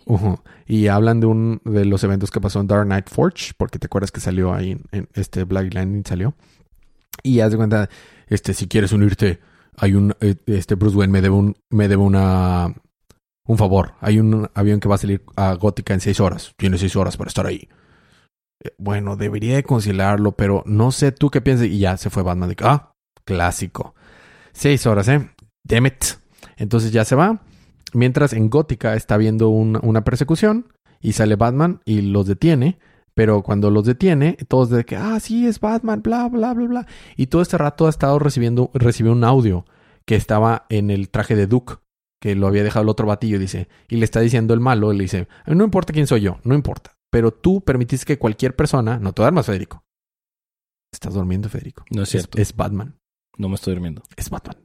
[0.04, 0.40] Ujú.
[0.66, 3.86] Y hablan de un de los eventos que pasó en Dark Knight Forge, porque te
[3.86, 6.34] acuerdas que salió ahí en, en este Black Lightning salió.
[7.22, 7.88] Y haz de cuenta,
[8.26, 9.40] este, si quieres unirte,
[9.78, 12.74] hay un, eh, este Bruce Wayne me debe un, me debe una,
[13.46, 13.94] un favor.
[14.00, 16.52] Hay un avión que va a salir a Gótica en seis horas.
[16.56, 17.68] Tienes seis horas para estar ahí.
[18.64, 21.66] Eh, Bueno, debería de conciliarlo, pero no sé tú qué piensas.
[21.66, 22.54] Y ya se fue Batman.
[22.62, 22.92] Ah,
[23.24, 23.94] clásico.
[24.52, 25.28] Seis horas, ¿eh?
[25.64, 26.04] Damn it.
[26.56, 27.40] Entonces ya se va.
[27.92, 32.78] Mientras en Gótica está viendo un- una persecución y sale Batman y los detiene.
[33.14, 36.86] Pero cuando los detiene, todos de que, ah, sí, es Batman, bla, bla, bla, bla.
[37.16, 39.64] Y todo este rato ha estado recibiendo, recibió un audio
[40.04, 41.76] que estaba en el traje de Duke,
[42.20, 43.68] que lo había dejado el otro batillo, dice.
[43.88, 46.92] Y le está diciendo el malo, le dice, no importa quién soy yo, no importa.
[47.10, 49.84] Pero tú permitiste que cualquier persona, no te duermas, Federico.
[50.92, 51.84] Estás durmiendo, Federico.
[51.90, 52.38] No es cierto.
[52.38, 52.98] Es, Batman.
[53.38, 54.02] No me estoy durmiendo.
[54.16, 54.56] Es Batman.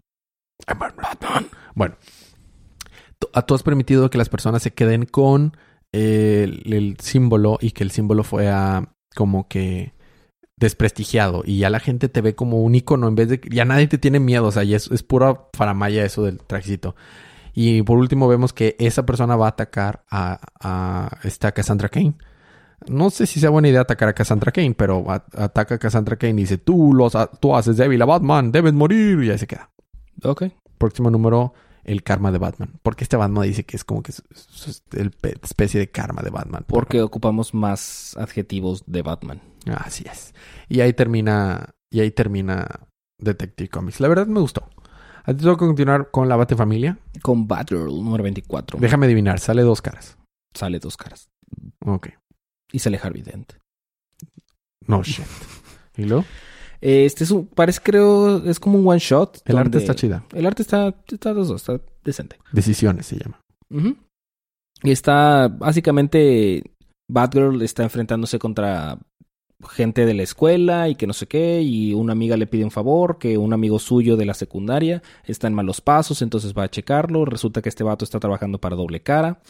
[0.67, 1.47] I'm Batman.
[1.75, 1.95] Bueno,
[3.19, 5.57] tú, has permitido que las personas se queden con
[5.91, 9.93] el, el símbolo y que el símbolo fue a, como que
[10.57, 13.87] desprestigiado y ya la gente te ve como un icono en vez de ya nadie
[13.87, 16.95] te tiene miedo, o sea, ya es, es pura faramaya eso del trajecito.
[17.53, 22.13] Y por último vemos que esa persona va a atacar a, a esta Cassandra Kane.
[22.87, 26.15] No sé si sea buena idea atacar a Cassandra Kane, pero a- ataca a Cassandra
[26.15, 29.21] Kane y dice, tú, los, tú haces débil a Batman, debes morir.
[29.23, 29.69] Y ahí se queda.
[30.23, 30.45] Ok.
[30.77, 32.79] Próximo número, el karma de Batman.
[32.81, 34.23] Porque este Batman dice que es como que es,
[34.67, 36.63] es- el pe- especie de karma de Batman.
[36.67, 39.41] Porque ocupamos más adjetivos de Batman.
[39.75, 40.33] Así es.
[40.69, 42.87] Y ahí termina, y ahí termina
[43.19, 43.99] Detective Comics.
[43.99, 44.67] La verdad me gustó.
[45.23, 46.97] A ti tengo que continuar con la Bate Familia.
[47.21, 48.79] Con Batgirl número 24.
[48.79, 50.17] Déjame adivinar, sale dos caras.
[50.53, 51.29] Sale dos caras.
[51.85, 52.09] Ok.
[52.71, 53.53] Y sale Harvey Dent.
[54.87, 55.25] No shit.
[55.97, 56.25] ¿Y luego?
[56.81, 59.41] Este es un, parece creo, es como un one shot.
[59.45, 60.25] El arte está chida.
[60.33, 62.39] El arte está, está, está decente.
[62.51, 63.39] Decisiones se llama.
[64.83, 66.63] Y está, básicamente,
[67.07, 68.97] Batgirl está enfrentándose contra
[69.69, 72.71] gente de la escuela y que no sé qué, y una amiga le pide un
[72.71, 76.69] favor, que un amigo suyo de la secundaria está en malos pasos, entonces va a
[76.69, 79.41] checarlo, resulta que este vato está trabajando para doble cara,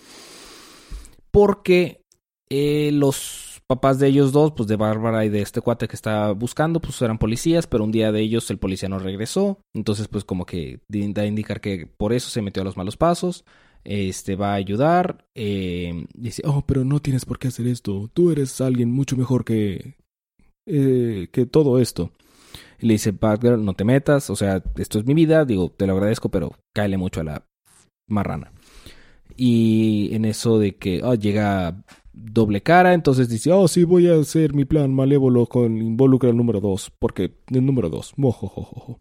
[1.32, 2.03] porque
[2.49, 6.34] eh, los papás de ellos dos, pues de Bárbara y de este cuate que está
[6.34, 10.26] buscando, pues eran policías, pero un día de ellos el policía no regresó, entonces pues
[10.26, 13.45] como que da a indicar que por eso se metió a los malos pasos,
[13.86, 18.32] este va a ayudar, eh, dice, oh, pero no tienes por qué hacer esto, tú
[18.32, 19.95] eres alguien mucho mejor que,
[20.72, 22.11] eh, que todo esto.
[22.80, 25.86] Y le dice, Batgirl, no te metas, o sea, esto es mi vida, digo, te
[25.86, 27.45] lo agradezco, pero cáele mucho a la
[28.07, 28.51] marrana.
[29.36, 34.15] Y en eso de que oh, llega doble cara, entonces dice, oh, sí, voy a
[34.15, 38.99] hacer mi plan malévolo con involucra el número 2, porque el número 2, mojojojojo.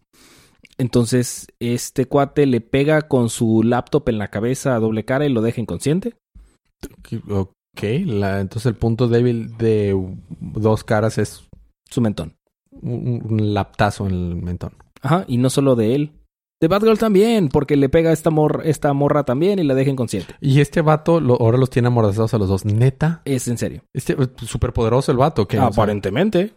[0.77, 5.29] Entonces, este cuate le pega con su laptop en la cabeza a doble cara y
[5.29, 6.15] lo deja inconsciente.
[7.29, 7.83] Ok.
[7.83, 9.95] Entonces el punto débil de
[10.39, 11.47] dos caras es
[11.91, 12.35] Su mentón.
[12.71, 14.71] un, un laptazo en el mentón.
[15.03, 16.11] Ajá, y no solo de él.
[16.59, 20.35] De Batgirl también, porque le pega esta, mor esta morra también y la deja inconsciente.
[20.41, 22.65] Y este vato lo- ahora los tiene amordazados a los dos.
[22.65, 23.21] Neta.
[23.25, 23.81] Es en serio.
[23.93, 24.15] Este
[24.45, 25.47] súper poderoso el vato.
[25.47, 26.53] que Aparentemente.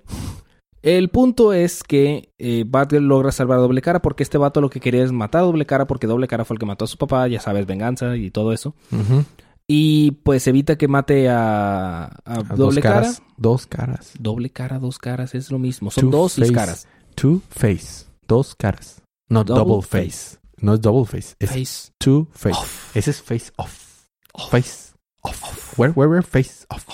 [0.82, 4.68] El punto es que eh, Batgirl logra salvar a Doble Cara porque este vato lo
[4.68, 6.88] que quería es matar a Doble Cara porque Doble Cara fue el que mató a
[6.88, 8.74] su papá, ya sabes, venganza y todo eso.
[8.92, 9.24] Ujú.
[9.66, 12.94] Y pues evita que mate a, a A Doble dos Cara.
[13.00, 13.22] caras.
[13.36, 14.12] Dos caras.
[14.18, 15.90] Doble cara, dos caras, es lo mismo.
[15.90, 16.52] Son Two dos face.
[16.52, 16.88] caras.
[17.14, 18.04] Two face.
[18.28, 19.00] Dos caras.
[19.28, 20.36] No Double double, face.
[20.58, 21.34] No es double face.
[21.38, 22.56] Es Face two face.
[22.58, 22.94] off.
[22.96, 24.04] Ese es face off.
[24.50, 24.92] Face
[25.22, 25.78] off.
[25.78, 26.22] Where, where, where?
[26.22, 26.84] Face off.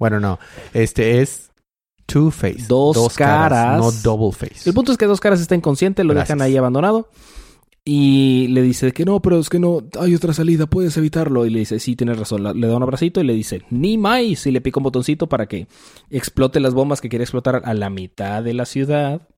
[0.00, 0.38] Bueno, no.
[0.74, 1.50] Este es
[2.06, 2.64] two face.
[2.68, 3.78] Dos caras.
[3.78, 4.68] No double face.
[4.68, 6.28] El punto es que dos caras está inconsciente, lo Gracias.
[6.36, 7.08] dejan ahí abandonado.
[7.88, 11.46] Y le dice que no, pero es que no, hay otra salida, puedes evitarlo.
[11.46, 12.42] Y le dice, sí, tienes razón.
[12.42, 14.44] Le da un abracito y le dice, ni más.
[14.44, 15.68] Y le pica un botoncito para que
[16.10, 19.28] explote las bombas que quiere explotar a la mitad de la ciudad.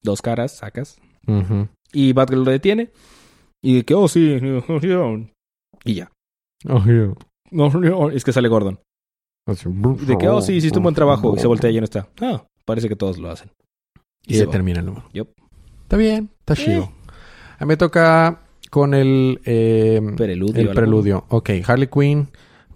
[0.00, 1.00] Dos caras, sacas.
[1.92, 2.90] Y Batgirl lo detiene.
[3.60, 4.38] Y de que, oh, sí.
[5.84, 6.12] Y ya.
[6.68, 7.14] Oh, yeah.
[7.50, 8.78] No, no, es que sale Gordon.
[9.48, 11.34] Y de que, oh, sí, hiciste un buen trabajo.
[11.36, 12.08] Y se voltea y ya no está.
[12.20, 13.50] Ah, parece que todos lo hacen.
[14.24, 15.08] Y se termina el número.
[15.12, 15.30] Yup.
[15.82, 16.92] Está bien, está chido.
[17.62, 18.40] A mí me toca
[18.70, 20.60] con el, eh, Preludio.
[20.62, 21.24] el preludio.
[21.28, 22.26] Ok, Harley Quinn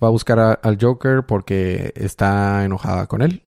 [0.01, 3.43] va a buscar a- al Joker porque está enojada con él.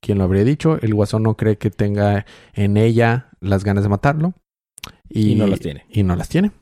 [0.00, 0.78] ¿Quién lo habría dicho?
[0.80, 2.24] El guasón no cree que tenga
[2.54, 4.34] en ella las ganas de matarlo.
[5.08, 5.84] Y, Y no las tiene.
[5.90, 6.52] Y no las tiene.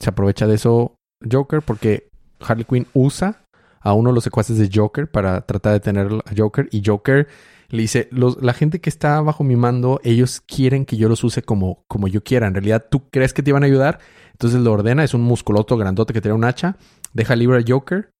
[0.00, 0.96] Se aprovecha de eso
[1.30, 2.08] Joker porque
[2.40, 3.44] Harley Quinn usa
[3.80, 6.70] a uno de los secuaces de Joker para tratar de tener a Joker.
[6.72, 7.28] Y Joker
[7.70, 11.22] le dice, los, la gente que está bajo mi mando, ellos quieren que yo los
[11.24, 12.46] use como, como yo quiera.
[12.46, 13.98] En realidad, ¿tú crees que te iban a ayudar?
[14.32, 16.76] Entonces lo ordena, es un musculoto grandote que tiene un hacha,
[17.12, 18.10] deja libre a Joker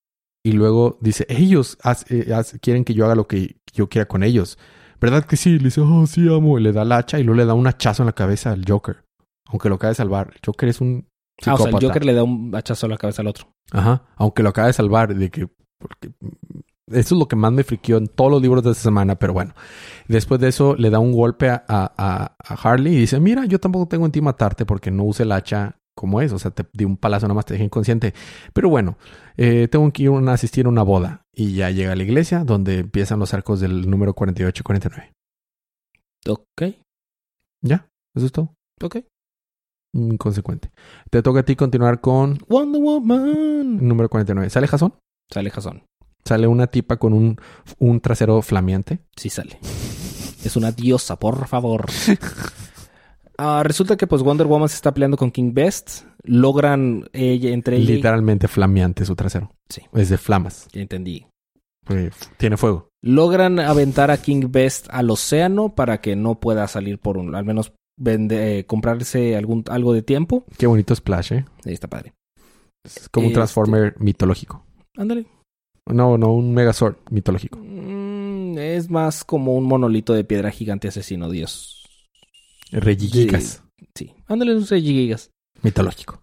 [0.44, 4.07] y luego dice, ellos haz- eh, haz- quieren que yo haga lo que yo quiera
[4.07, 4.59] con ellos.
[5.01, 5.59] ¿Verdad que sí?
[5.59, 6.59] Le dice, oh, sí, amo.
[6.59, 8.64] Y le da el hacha y luego le da un hachazo en la cabeza al
[8.68, 9.05] Joker.
[9.49, 10.32] Aunque lo acaba de salvar.
[10.34, 11.07] El Joker es un
[11.46, 11.72] Ah, o sea, el.
[11.86, 13.46] Joker le da un hachazo a la cabeza al otro.
[13.70, 15.49] Ajá, aunque lo acaba de salvar, de que...
[15.78, 16.11] Porque,
[16.93, 19.32] eso es lo que más me friqueó en todos los libros de esta semana, pero
[19.32, 19.55] bueno.
[20.09, 23.59] Después de eso le da un golpe a, a- a Harley y dice, mira, yo
[23.61, 26.32] tampoco tengo en ti matarte porque no use el hacha como es.
[26.32, 28.14] O sea, te di un palazo, nada más te dejé inconsciente.
[28.53, 28.97] Pero bueno,
[29.36, 31.22] eh, tengo que ir a asistir a una boda.
[31.34, 35.12] Y ya llega a la iglesia donde empiezan los arcos del número 48 y 49.
[36.28, 36.74] Ok,
[37.62, 38.55] Ya, eso es todo.
[38.82, 38.99] ok.
[39.95, 40.70] Inconsecuente.
[41.11, 43.86] Te toca a ti continuar con Wonder Woman.
[43.89, 44.51] número 49.
[44.51, 44.95] ¿Sale Jason?
[45.32, 45.82] Sale Jason.
[46.29, 47.37] Sale una tipa con un,
[47.79, 48.99] un trasero flameante.
[49.16, 49.59] Sí sale.
[50.45, 51.87] Es una diosa, por favor.
[53.41, 56.03] Ah, resulta que pues Wonder Woman se está peleando con King Best.
[56.24, 59.53] Logran ella, entre ella y- Literalmente flameante su trasero.
[59.68, 59.83] Sí.
[59.95, 60.66] Es de flamas.
[60.72, 61.24] Ya entendí.
[61.85, 62.89] porque tiene fuego.
[63.01, 67.37] Logran aventar a King Best al océano para que no pueda salir por un...
[67.37, 70.45] Al menos vende, eh, comprarse algún, algo de tiempo.
[70.59, 71.45] Qué bonito splash, ¿eh?
[71.64, 72.14] Ahí está padre.
[72.85, 74.64] Es como un Este- Transformer mitológico.
[74.97, 75.26] Ándale.
[75.93, 77.59] No, no, un Megazord mitológico.
[77.62, 81.84] Mm, es más como un monolito de piedra gigante asesino, Dios.
[82.70, 83.62] Regigigas.
[83.95, 84.12] Sí.
[84.26, 85.30] Ándale, es Rey Gigas.
[85.62, 86.22] Mitológico.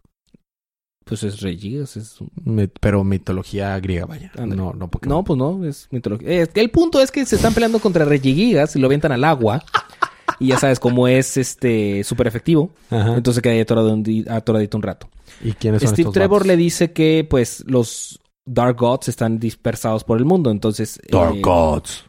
[1.03, 4.31] Pues es Rey Gigas, es un- pero mitología griega, vaya.
[4.37, 5.17] No, no Pokémon.
[5.17, 6.43] No, pues no, es mitología.
[6.43, 9.63] Eh, el punto es que se están peleando contra Regigigas y lo avientan al agua.
[10.39, 12.71] y ya sabes cómo es este súper efectivo.
[12.89, 13.15] Ajá.
[13.15, 15.09] Entonces queda ahí atorado un di- atoradito un rato.
[15.43, 16.47] ¿Y quiénes son Steve estos Trevor vatos?
[16.47, 20.51] le dice que pues los Dark Gods están dispersados por el mundo.
[20.51, 20.99] Entonces.
[21.11, 22.05] Dark eh, Gods.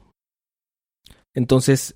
[1.34, 1.94] Entonces.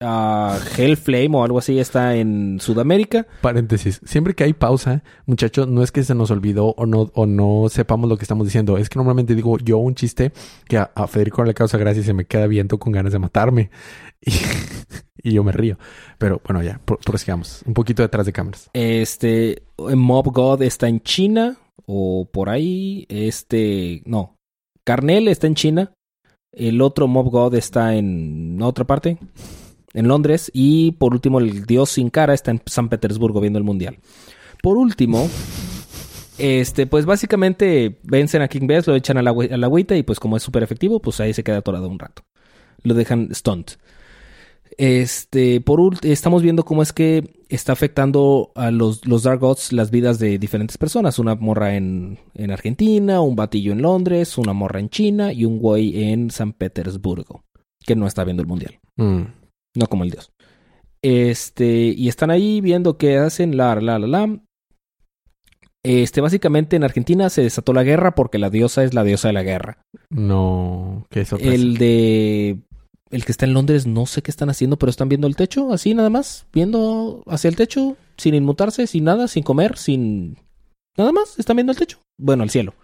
[0.00, 3.26] ah, Hellflame o algo así está en Sudamérica.
[3.40, 4.00] Paréntesis.
[4.04, 7.68] Siempre que hay pausa, muchachos, no es que se nos olvidó o no, o no
[7.68, 8.78] sepamos lo que estamos diciendo.
[8.78, 10.32] Es que normalmente digo yo un chiste
[10.66, 13.18] que a, a Federico le causa gracia y se me queda viento con ganas de
[13.18, 13.70] matarme.
[15.24, 15.78] Y, y yo me río.
[16.18, 17.62] Pero bueno, ya, pro- prosigamos.
[17.66, 18.70] Un poquito detrás de cámaras.
[18.72, 19.64] Este.
[19.78, 21.56] Mob God está en China.
[21.86, 23.06] O por ahí.
[23.08, 24.02] Este.
[24.04, 24.36] No.
[24.84, 25.92] Carnel está en China.
[26.52, 29.18] El otro Mob God está en otra parte.
[29.94, 30.50] En Londres.
[30.54, 33.98] Y por último, el dios sin cara está en San Petersburgo viendo el mundial.
[34.62, 35.28] Por último.
[36.38, 40.02] Este, pues básicamente vencen a King Bess, lo echan a la, a la agüita y
[40.02, 42.22] pues como es súper efectivo, pues ahí se queda atorado un rato.
[42.82, 43.72] Lo dejan stunt.
[44.78, 49.72] Este, por ult- estamos viendo cómo es que está afectando a los, los Dark Gods
[49.72, 51.18] las vidas de diferentes personas.
[51.18, 55.58] Una morra en, en Argentina, un batillo en Londres, una morra en China y un
[55.58, 57.44] güey en San Petersburgo,
[57.84, 58.78] que no está viendo el mundial.
[58.96, 59.22] Mm.
[59.76, 60.32] No como el dios.
[61.02, 64.40] Este, y están ahí viendo qué hacen, la, la, la, la.
[65.84, 69.34] Este, básicamente en Argentina se desató la guerra porque la diosa es la diosa de
[69.34, 69.82] la guerra.
[70.10, 71.54] No, qué sorpresa.
[71.54, 72.60] El de.
[73.12, 75.72] El que está en Londres, no sé qué están haciendo, pero están viendo el techo,
[75.72, 76.46] así nada más.
[76.52, 80.38] Viendo hacia el techo, sin inmutarse, sin nada, sin comer, sin.
[80.96, 81.98] Nada más, están viendo el techo.
[82.18, 82.74] Bueno, el cielo.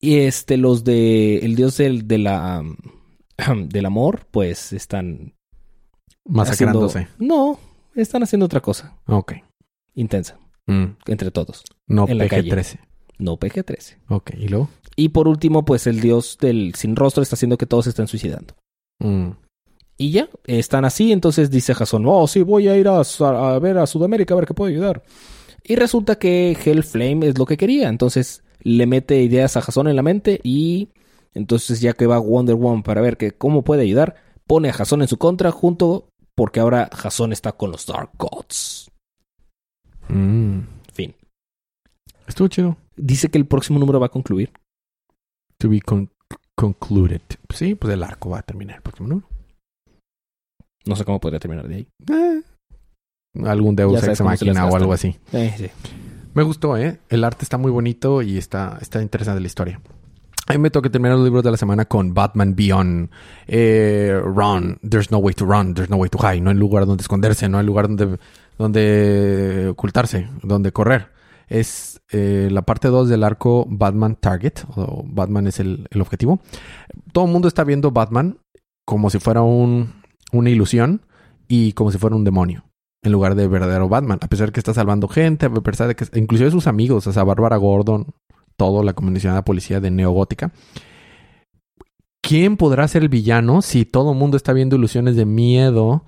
[0.00, 1.38] Y este, los de.
[1.38, 2.62] El dios del, de la.
[3.68, 5.34] del amor, pues están.
[6.24, 7.06] Masacrándose.
[7.10, 7.58] haciendo- No,
[7.94, 8.98] están haciendo otra cosa.
[9.06, 9.34] Ok.
[9.94, 10.38] Intensa.
[10.66, 10.96] Mm.
[11.06, 11.62] Entre todos.
[11.86, 12.50] No En la calle.
[12.50, 12.80] PG-13.
[13.18, 13.98] No PG-13.
[14.08, 14.32] Ok.
[14.36, 14.68] ¿Y luego?
[14.96, 18.08] Y por último, pues el dios del sin rostro está haciendo que todos se estén
[18.08, 18.54] suicidando.
[18.98, 19.30] Mm.
[19.96, 23.02] Y ya, están así, entonces dice Jason, oh, sí, voy a ir a,
[23.58, 25.02] ver a Sudamérica a ver qué puedo ayudar.
[25.64, 29.96] Y resulta que Hellflame es lo que quería, entonces le mete ideas a Jason en
[29.96, 30.90] la mente y
[31.34, 35.02] entonces ya que va Wonder Woman para ver que cómo puede ayudar, pone a Jason
[35.02, 38.90] en su contra junto porque ahora Jason está con los Dark Gods.
[40.08, 40.60] Mm.
[40.92, 41.14] Fin.
[42.26, 42.76] Estuvo chido.
[42.96, 44.52] Dice que el próximo número va a concluir.
[45.58, 46.10] To be con-
[46.58, 47.20] concluded.
[47.54, 49.28] Sí, pues el arco va a terminar el próximo número.
[50.86, 51.88] No sé cómo podría terminar de ahí.
[52.10, 52.42] Eh,
[53.44, 55.16] algún Deus Ex Máquina o algo así.
[55.32, 55.68] Eh, sí.
[56.34, 56.98] Me gustó, ¿eh?
[57.08, 59.80] El arte está muy bonito y está, está interesante la historia.
[60.48, 63.10] A mí me toca terminar los libros de la semana con Batman Beyond.
[63.46, 64.80] Eh, run.
[64.82, 65.74] There's no way to run.
[65.74, 66.40] There's no way to hide.
[66.40, 67.48] No hay lugar donde esconderse.
[67.48, 68.18] No hay lugar donde,
[68.56, 70.28] donde ocultarse.
[70.42, 71.17] Donde correr.
[71.48, 74.64] Es eh, la parte 2 del arco Batman Target.
[74.76, 76.40] O Batman es el, objetivo.
[77.12, 78.38] Todo el mundo está viendo Batman
[78.84, 79.94] como si fuera un,
[80.32, 81.02] una ilusión
[81.46, 82.64] y como si fuera un demonio
[83.02, 84.18] en lugar de verdadero Batman.
[84.22, 87.12] A pesar de que está salvando gente, a pesar de que inclusive sus amigos, o
[87.12, 88.06] sea, Bárbara Gordon,
[88.56, 90.52] todo la comisionada policía de Neogótica.
[92.20, 96.04] ¿Quién podrá ser el villano si todo el mundo está viendo ilusiones de miedo?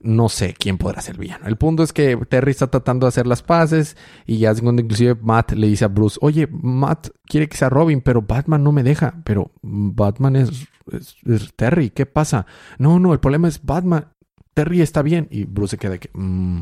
[0.00, 1.46] No sé quién podrá ser el villano.
[1.46, 4.82] El punto es que Terry está tratando de hacer las paces y ya es cuando
[4.82, 8.72] inclusive Matt le dice a Bruce, oye, Matt quiere que sea Robin, pero Batman no
[8.72, 9.14] me deja.
[9.24, 10.50] Pero Batman es,
[10.92, 12.46] es- es Terry, ¿qué pasa?
[12.78, 14.06] No, no, el problema es Batman.
[14.54, 15.28] Terry está bien.
[15.30, 16.60] Y Bruce se queda que, mm,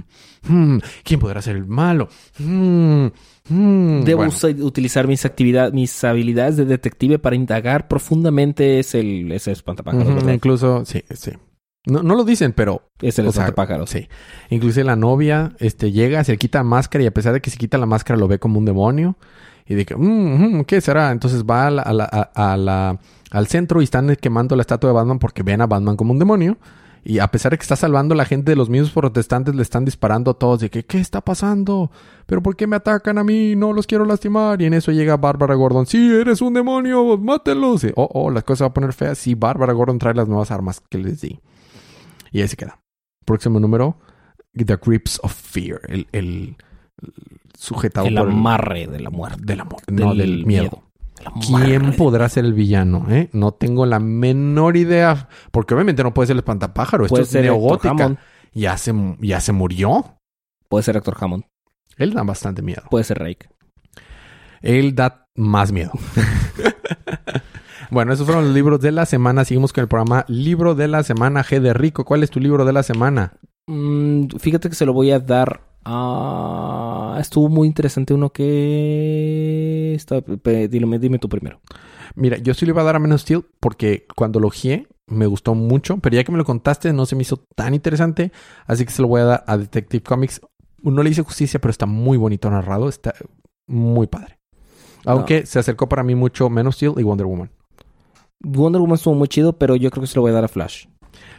[0.48, 2.08] hmm, ¿quién podrá ser el malo?
[2.40, 3.06] Hmm,
[3.48, 4.00] hmm.
[4.04, 9.52] Debo Bueno, utilizar mis actividades, mis habilidades de detective para indagar profundamente es el, ese
[9.52, 11.32] espantapájaros, incluso, sí, sí.
[11.86, 13.90] No, no lo dicen, pero Es el sea, espantapájaros.
[13.90, 14.08] Sí.
[14.50, 17.58] Inclusive la novia este, llega, se quita la máscara y a pesar de que se
[17.58, 19.16] quita la máscara lo ve como un demonio.
[19.66, 21.10] Y de que, "Mm, mm, ¿qué será?
[21.10, 22.04] Entonces va a la- a la-
[22.34, 22.98] a- a la-
[23.30, 26.18] al centro y están quemando la estatua de Batman porque ven a Batman como un
[26.18, 26.56] demonio.
[27.06, 29.60] Y a pesar de que está salvando a la gente de los mismos protestantes, le
[29.60, 31.90] están disparando a todos de que, ¿qué está pasando?
[32.24, 33.56] ¿Pero por qué me atacan a mí?
[33.56, 34.62] No los quiero lastimar.
[34.62, 35.84] Y en eso llega Bárbara Gordon.
[35.84, 37.84] Sí, eres un demonio, mátenlos.
[37.84, 39.18] Y, oh, oh, las cosas van a poner feas.
[39.18, 41.40] Sí, Bárbara Gordon trae las nuevas armas que les di.
[42.34, 42.80] Y ahí se queda.
[43.24, 43.96] Próximo número,
[44.54, 45.80] The Grips of Fear.
[45.88, 46.56] El, el
[47.56, 49.40] sujetado El por el- amarre de la muerte.
[49.44, 49.80] del amor.
[49.86, 50.82] No, del miedo.
[51.20, 51.30] El.
[51.46, 53.06] ¿Quién podrá ser el villano?
[53.08, 53.30] eh?
[53.32, 55.28] No tengo la menor idea.
[55.52, 57.04] Porque obviamente no puede ser el espantapájaro.
[57.04, 58.18] Esto Puede es ser Héctor neogótica.
[58.52, 60.18] Ya se, ya se murió.
[60.68, 61.44] Puede ser Héctor Hammond.
[61.96, 62.82] Él da bastante miedo.
[62.90, 63.48] Puede ser Rake.
[64.60, 65.92] Él da más miedo.
[67.90, 69.44] bueno, esos fueron los libros de la semana.
[69.44, 72.04] Seguimos con el programa Libro de la Semana G de Rico.
[72.04, 73.34] ¿Cuál es tu libro de la semana?
[73.66, 77.16] Mm, fíjate que se lo voy a dar a...
[77.20, 79.94] Estuvo muy interesante uno que...
[79.94, 80.22] Está...
[80.68, 81.60] Dime, dime tú primero.
[82.14, 84.86] Mira, yo sí le iba a dar a Man of Steel porque cuando lo guié
[85.06, 88.32] me gustó mucho, pero ya que me lo contaste no se me hizo tan interesante,
[88.66, 90.40] así que se lo voy a dar a Detective Comics.
[90.82, 93.14] No le hice justicia, pero está muy bonito narrado, está
[93.66, 94.38] muy padre.
[95.04, 97.50] Aunque se acercó para mí mucho Man of Steel y Wonder Woman.
[98.44, 100.48] Wonder Woman estuvo muy chido, pero yo creo que se lo voy a dar a
[100.48, 100.86] Flash.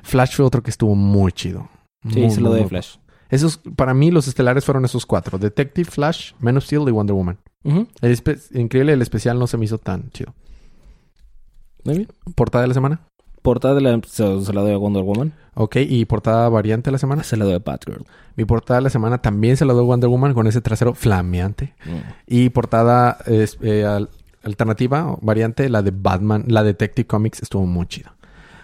[0.04, 1.70] Flash fue otro que estuvo muy chido.
[2.10, 2.98] Sí, Muy, se lo doy a Flash.
[3.30, 7.16] Esos, para mí, los estelares fueron esos cuatro: Detective, Flash, Man of Steel y Wonder
[7.16, 7.38] Woman.
[8.02, 8.20] El
[8.54, 10.34] increíble, el especial no se me hizo tan chido.
[11.84, 12.08] Muy bien.
[12.36, 13.02] Portada de la semana.
[13.42, 14.02] Portada de la...
[14.08, 15.34] Se, se la doy a Wonder Woman.
[15.56, 17.24] Ok, y portada variante de la semana.
[17.24, 18.06] Se la doy a Batgirl.
[18.36, 20.94] Mi portada de la semana también se la doy a Wonder Woman con ese trasero
[20.94, 21.74] flameante.
[21.86, 22.12] Mm.
[22.28, 23.48] Y portada eh,
[24.46, 28.16] alternativa, o variante, la de Batman, la Detective Comics, estuvo muy chida.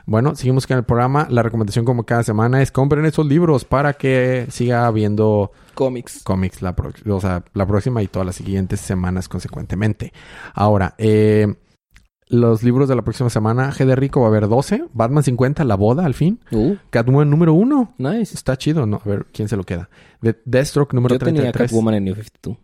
[0.05, 1.27] Bueno, seguimos con el programa.
[1.29, 6.23] La recomendación como cada semana es compren esos libros para que siga habiendo Comics.
[6.23, 10.11] cómics la, pro- o sea, la próxima y todas las siguientes semanas consecuentemente.
[10.53, 11.53] Ahora, eh,
[12.27, 15.63] los libros de la próxima semana, G de Rico va a haber 12, Batman 50,
[15.65, 17.93] La Boda al fin, Uh, Catwoman número 1.
[17.99, 18.33] nice.
[18.33, 19.01] Está chido, ¿no?
[19.05, 19.89] A ver, ¿quién se lo queda?
[20.21, 21.69] De Deathstroke número Yo tenía 33.
[21.71, 22.57] Catwoman en New 52.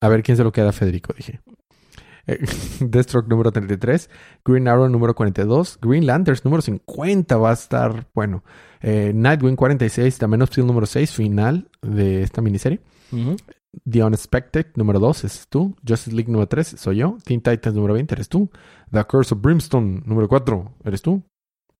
[0.00, 1.40] A ver quién se lo queda, Federico, dije.
[2.80, 4.10] Deathstroke número 33,
[4.44, 8.44] Green Arrow número 42, Green Lanterns número 50 va a estar, bueno,
[8.80, 12.80] eh, Nightwing 46, The Man of Steel número 6, final de esta miniserie.
[13.12, 13.36] Ujú.
[13.84, 17.94] The Unexpected número 2 es tú, Justice League número 3 soy yo, Teen Titans número
[17.94, 18.50] 20 eres tú,
[18.90, 21.22] The Curse of Brimstone número 4 eres tú.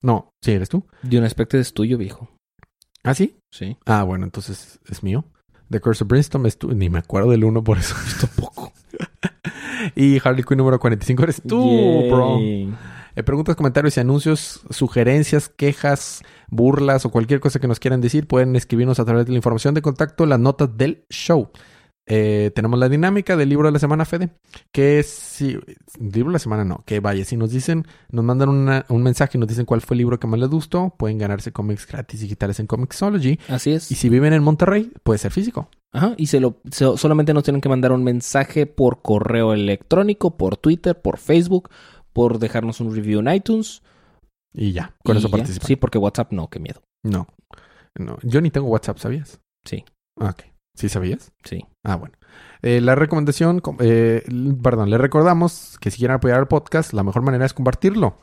[0.01, 0.87] No, sí, eres tú.
[1.03, 2.29] De un aspecto es tuyo, viejo.
[3.03, 3.41] ¿Ah, sí?
[3.51, 3.77] Sí.
[3.85, 5.25] Ah, bueno, entonces es mío.
[5.71, 6.71] The Curse of Brimstone es tú.
[6.73, 8.73] Ni me acuerdo del uno, por eso he visto poco.
[9.95, 12.39] Y Harley Quinn número 45 eres tú, bro.
[12.41, 18.27] Eh, preguntas, comentarios y anuncios, sugerencias, quejas, burlas o cualquier cosa que nos quieran decir,
[18.29, 21.51] pueden escribirnos a través de la información de contacto, las notas del show.
[22.11, 24.31] Eh, tenemos la dinámica del libro de la semana, Fede.
[24.73, 25.59] Que si.
[26.01, 26.83] Libro de la semana no.
[26.87, 29.95] Que vaya, si nos dicen, nos mandan una- un mensaje y nos dicen cuál fue
[29.95, 33.39] el libro que más les gustó, pueden ganarse cómics gratis digitales en Comixology.
[33.49, 33.91] Así es.
[33.91, 35.69] Y si viven en Monterrey, puede ser físico.
[35.93, 40.37] Ajá, y se lo, se- solamente nos tienen que mandar un mensaje por correo electrónico,
[40.37, 41.71] por Twitter, por Facebook,
[42.13, 43.83] por dejarnos un review en iTunes.
[44.53, 45.67] Y ya, con y eso participan.
[45.67, 46.83] Sí, porque WhatsApp no, qué miedo.
[47.05, 47.27] No.
[47.99, 48.17] No.
[48.23, 49.41] Yo ni tengo WhatsApp, ¿sabías?
[49.65, 49.85] Sí.
[50.21, 50.43] Ah, ok.
[50.75, 51.33] ¿Sí sabías?
[51.45, 51.65] Sí.
[51.85, 52.15] Ah, bueno.
[52.63, 54.23] Eh, la recomendación, com- eh,
[54.63, 58.19] perdón, le recordamos que si quieren apoyar el podcast, la mejor manera es compartirlo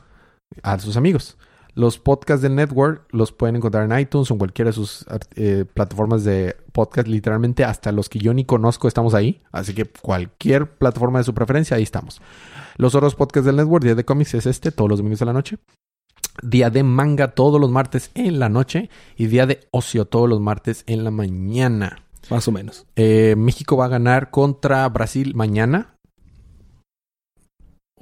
[0.62, 1.36] a sus amigos.
[1.76, 5.04] Los podcasts del network los pueden encontrar en iTunes o en cualquiera de sus
[5.34, 7.06] eh, plataformas de podcast.
[7.06, 9.42] Literalmente hasta los que yo ni conozco estamos ahí.
[9.52, 12.22] Así que cualquier plataforma de su preferencia, ahí estamos.
[12.78, 15.34] Los otros podcasts del network, Día de Cómics es este, todos los domingos de la
[15.34, 15.58] noche.
[16.42, 18.88] Día de manga todos los martes en la noche.
[19.14, 21.98] Y día de ocio todos los martes en la mañana.
[22.30, 22.86] Más o menos.
[22.96, 25.95] Eh, México va a ganar contra Brasil mañana.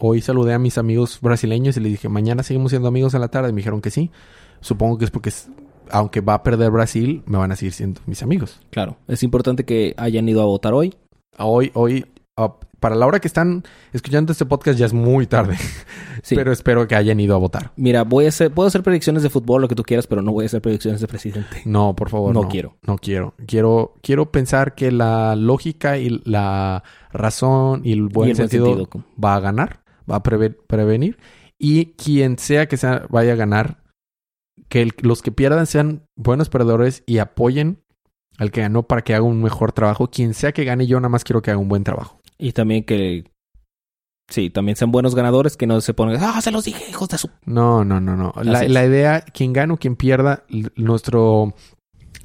[0.07, 3.29] Hoy saludé a mis amigos brasileños y les dije, mañana seguimos siendo amigos en la
[3.29, 3.53] tarde.
[3.53, 4.11] Me dijeron que sí.
[4.61, 5.33] Supongo que es porque,
[5.91, 8.61] aunque va a perder Brasil, me van a seguir siendo mis amigos.
[8.69, 8.99] Claro.
[9.09, 10.95] Es importante que hayan ido a votar hoy.
[11.39, 12.05] Hoy, hoy,
[12.81, 15.57] para la hora que están escuchando este podcast ya es muy tarde.
[16.23, 16.37] Sí.
[16.37, 17.73] Pero espero que hayan ido a votar.
[17.77, 20.33] Mira, voy a hacer, puedo hacer predicciones de fútbol, lo que tú quieras, pero no
[20.33, 21.61] voy a hacer predicciones de presidente.
[21.67, 22.33] No, por favor.
[22.33, 22.77] No quiero.
[22.87, 23.35] No quiero.
[23.47, 26.83] Quiero, quiero pensar que la lógica y la
[27.13, 29.05] razón y el buen Y el buen sentido, sentido.
[29.23, 29.81] va a ganar,
[30.11, 31.19] va a preve- prevenir.
[31.59, 33.83] Y quien sea que sea, vaya a ganar,
[34.69, 37.83] que el- los que pierdan sean buenos perdedores y apoyen
[38.39, 40.11] al que ganó para que haga un mejor trabajo.
[40.11, 42.21] Quien sea que gane, yo nada más quiero que haga un buen trabajo.
[42.39, 43.31] Y también que...
[44.31, 46.17] Sí, también sean buenos ganadores, que no se pongan...
[46.21, 47.29] ¡Ah, se los dije, hijos de su...
[47.45, 48.33] No, no, no, no.
[48.43, 50.45] La, la idea, quien gane o quien pierda,
[50.77, 51.55] nuestro...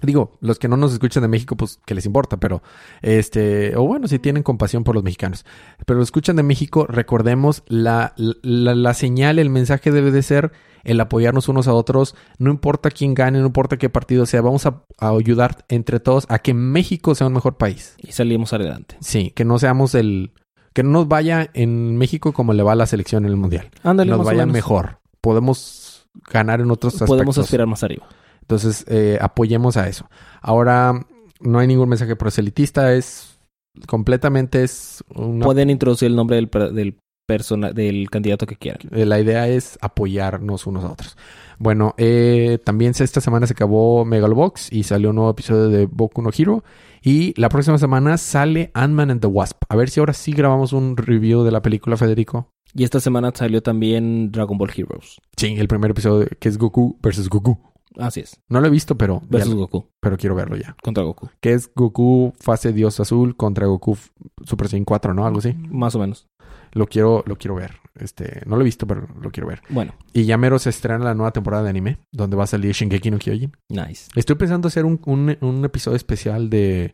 [0.02, 2.62] Digo, los que no nos escuchan de México, pues que les importa, pero
[3.02, 5.46] este, o bueno, si tienen compasión por los mexicanos,
[5.86, 10.52] pero escuchan de México, recordemos la, la, la señal, el mensaje debe de ser
[10.84, 14.66] el apoyarnos unos a otros, no importa quién gane, no importa qué partido sea, vamos
[14.66, 17.96] a, a ayudar entre todos a que México sea un mejor país.
[17.98, 18.96] Y salimos adelante.
[19.02, 20.32] Sí, que no seamos el,
[20.74, 23.70] que no nos vaya en México como le va a la selección en el mundial,
[23.84, 27.16] Ándale, nos vaya mejor, podemos ganar en otros aspectos.
[27.16, 28.08] Podemos aspirar más arriba.
[28.50, 30.10] Entonces, eh, apoyemos a eso.
[30.42, 31.06] Ahora,
[31.40, 33.38] no hay ningún mensaje proselitista, es
[33.86, 35.46] completamente es una...
[35.46, 36.98] Pueden introducir el nombre del, del,
[37.28, 38.90] persona, del candidato que quieran.
[38.92, 41.16] eh, La idea es apoyarnos unos a otros.
[41.60, 46.24] Bueno, eh, también esta semana se acabó Megalobox y salió un nuevo episodio de Boku
[46.24, 46.64] no Hero.
[47.04, 49.62] Y la próxima semana sale Ant-Man and the Wasp.
[49.70, 52.50] A ver si ahora sí grabamos un review de la película, Federico.
[52.74, 55.18] Y esta semana salió también Dragon Ball Heroes.
[55.38, 57.60] Sí, el primer episodio que es Goku versus Goku.
[57.98, 58.40] Así es.
[58.50, 59.88] No lo he visto, pero, Versus Goku.
[60.00, 60.76] pero quiero verlo ya.
[60.84, 61.30] Contra Goku.
[61.42, 63.98] Que es Goku fase Dios Azul contra Goku
[64.46, 65.26] Super Saiyan 4, ¿no?
[65.26, 65.54] Algo así.
[65.70, 66.28] Más o menos.
[66.72, 67.72] Lo quiero, lo quiero ver.
[67.96, 69.62] Este, no lo he visto, pero lo quiero ver.
[69.70, 72.72] Bueno, Y ya mero se estrena la nueva temporada de anime, donde va a salir
[72.74, 73.52] Shingeki no Kyojin.
[73.70, 74.08] nice.
[74.16, 76.94] Estoy pensando hacer un, un, un episodio especial de,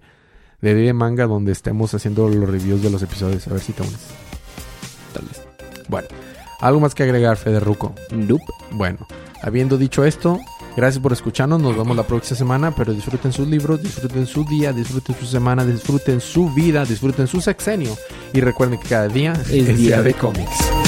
[0.61, 3.45] de Día de Manga donde estemos haciendo los reviews de los episodios.
[3.47, 4.07] A ver si te unes.
[5.13, 5.45] Tal vez.
[5.89, 6.07] Bueno,
[6.61, 7.93] algo más que agregar, Federuco.
[8.11, 8.43] Nope.
[8.71, 9.05] Bueno,
[9.43, 10.39] habiendo dicho esto,
[10.75, 11.61] gracias por escucharnos.
[11.61, 15.65] Nos vemos la próxima semana, pero disfruten sus libros, disfruten su día, disfruten su semana,
[15.65, 17.97] disfruten su vida, disfruten su sexenio.
[18.33, 20.84] Y recuerden que cada día Es día de cómics.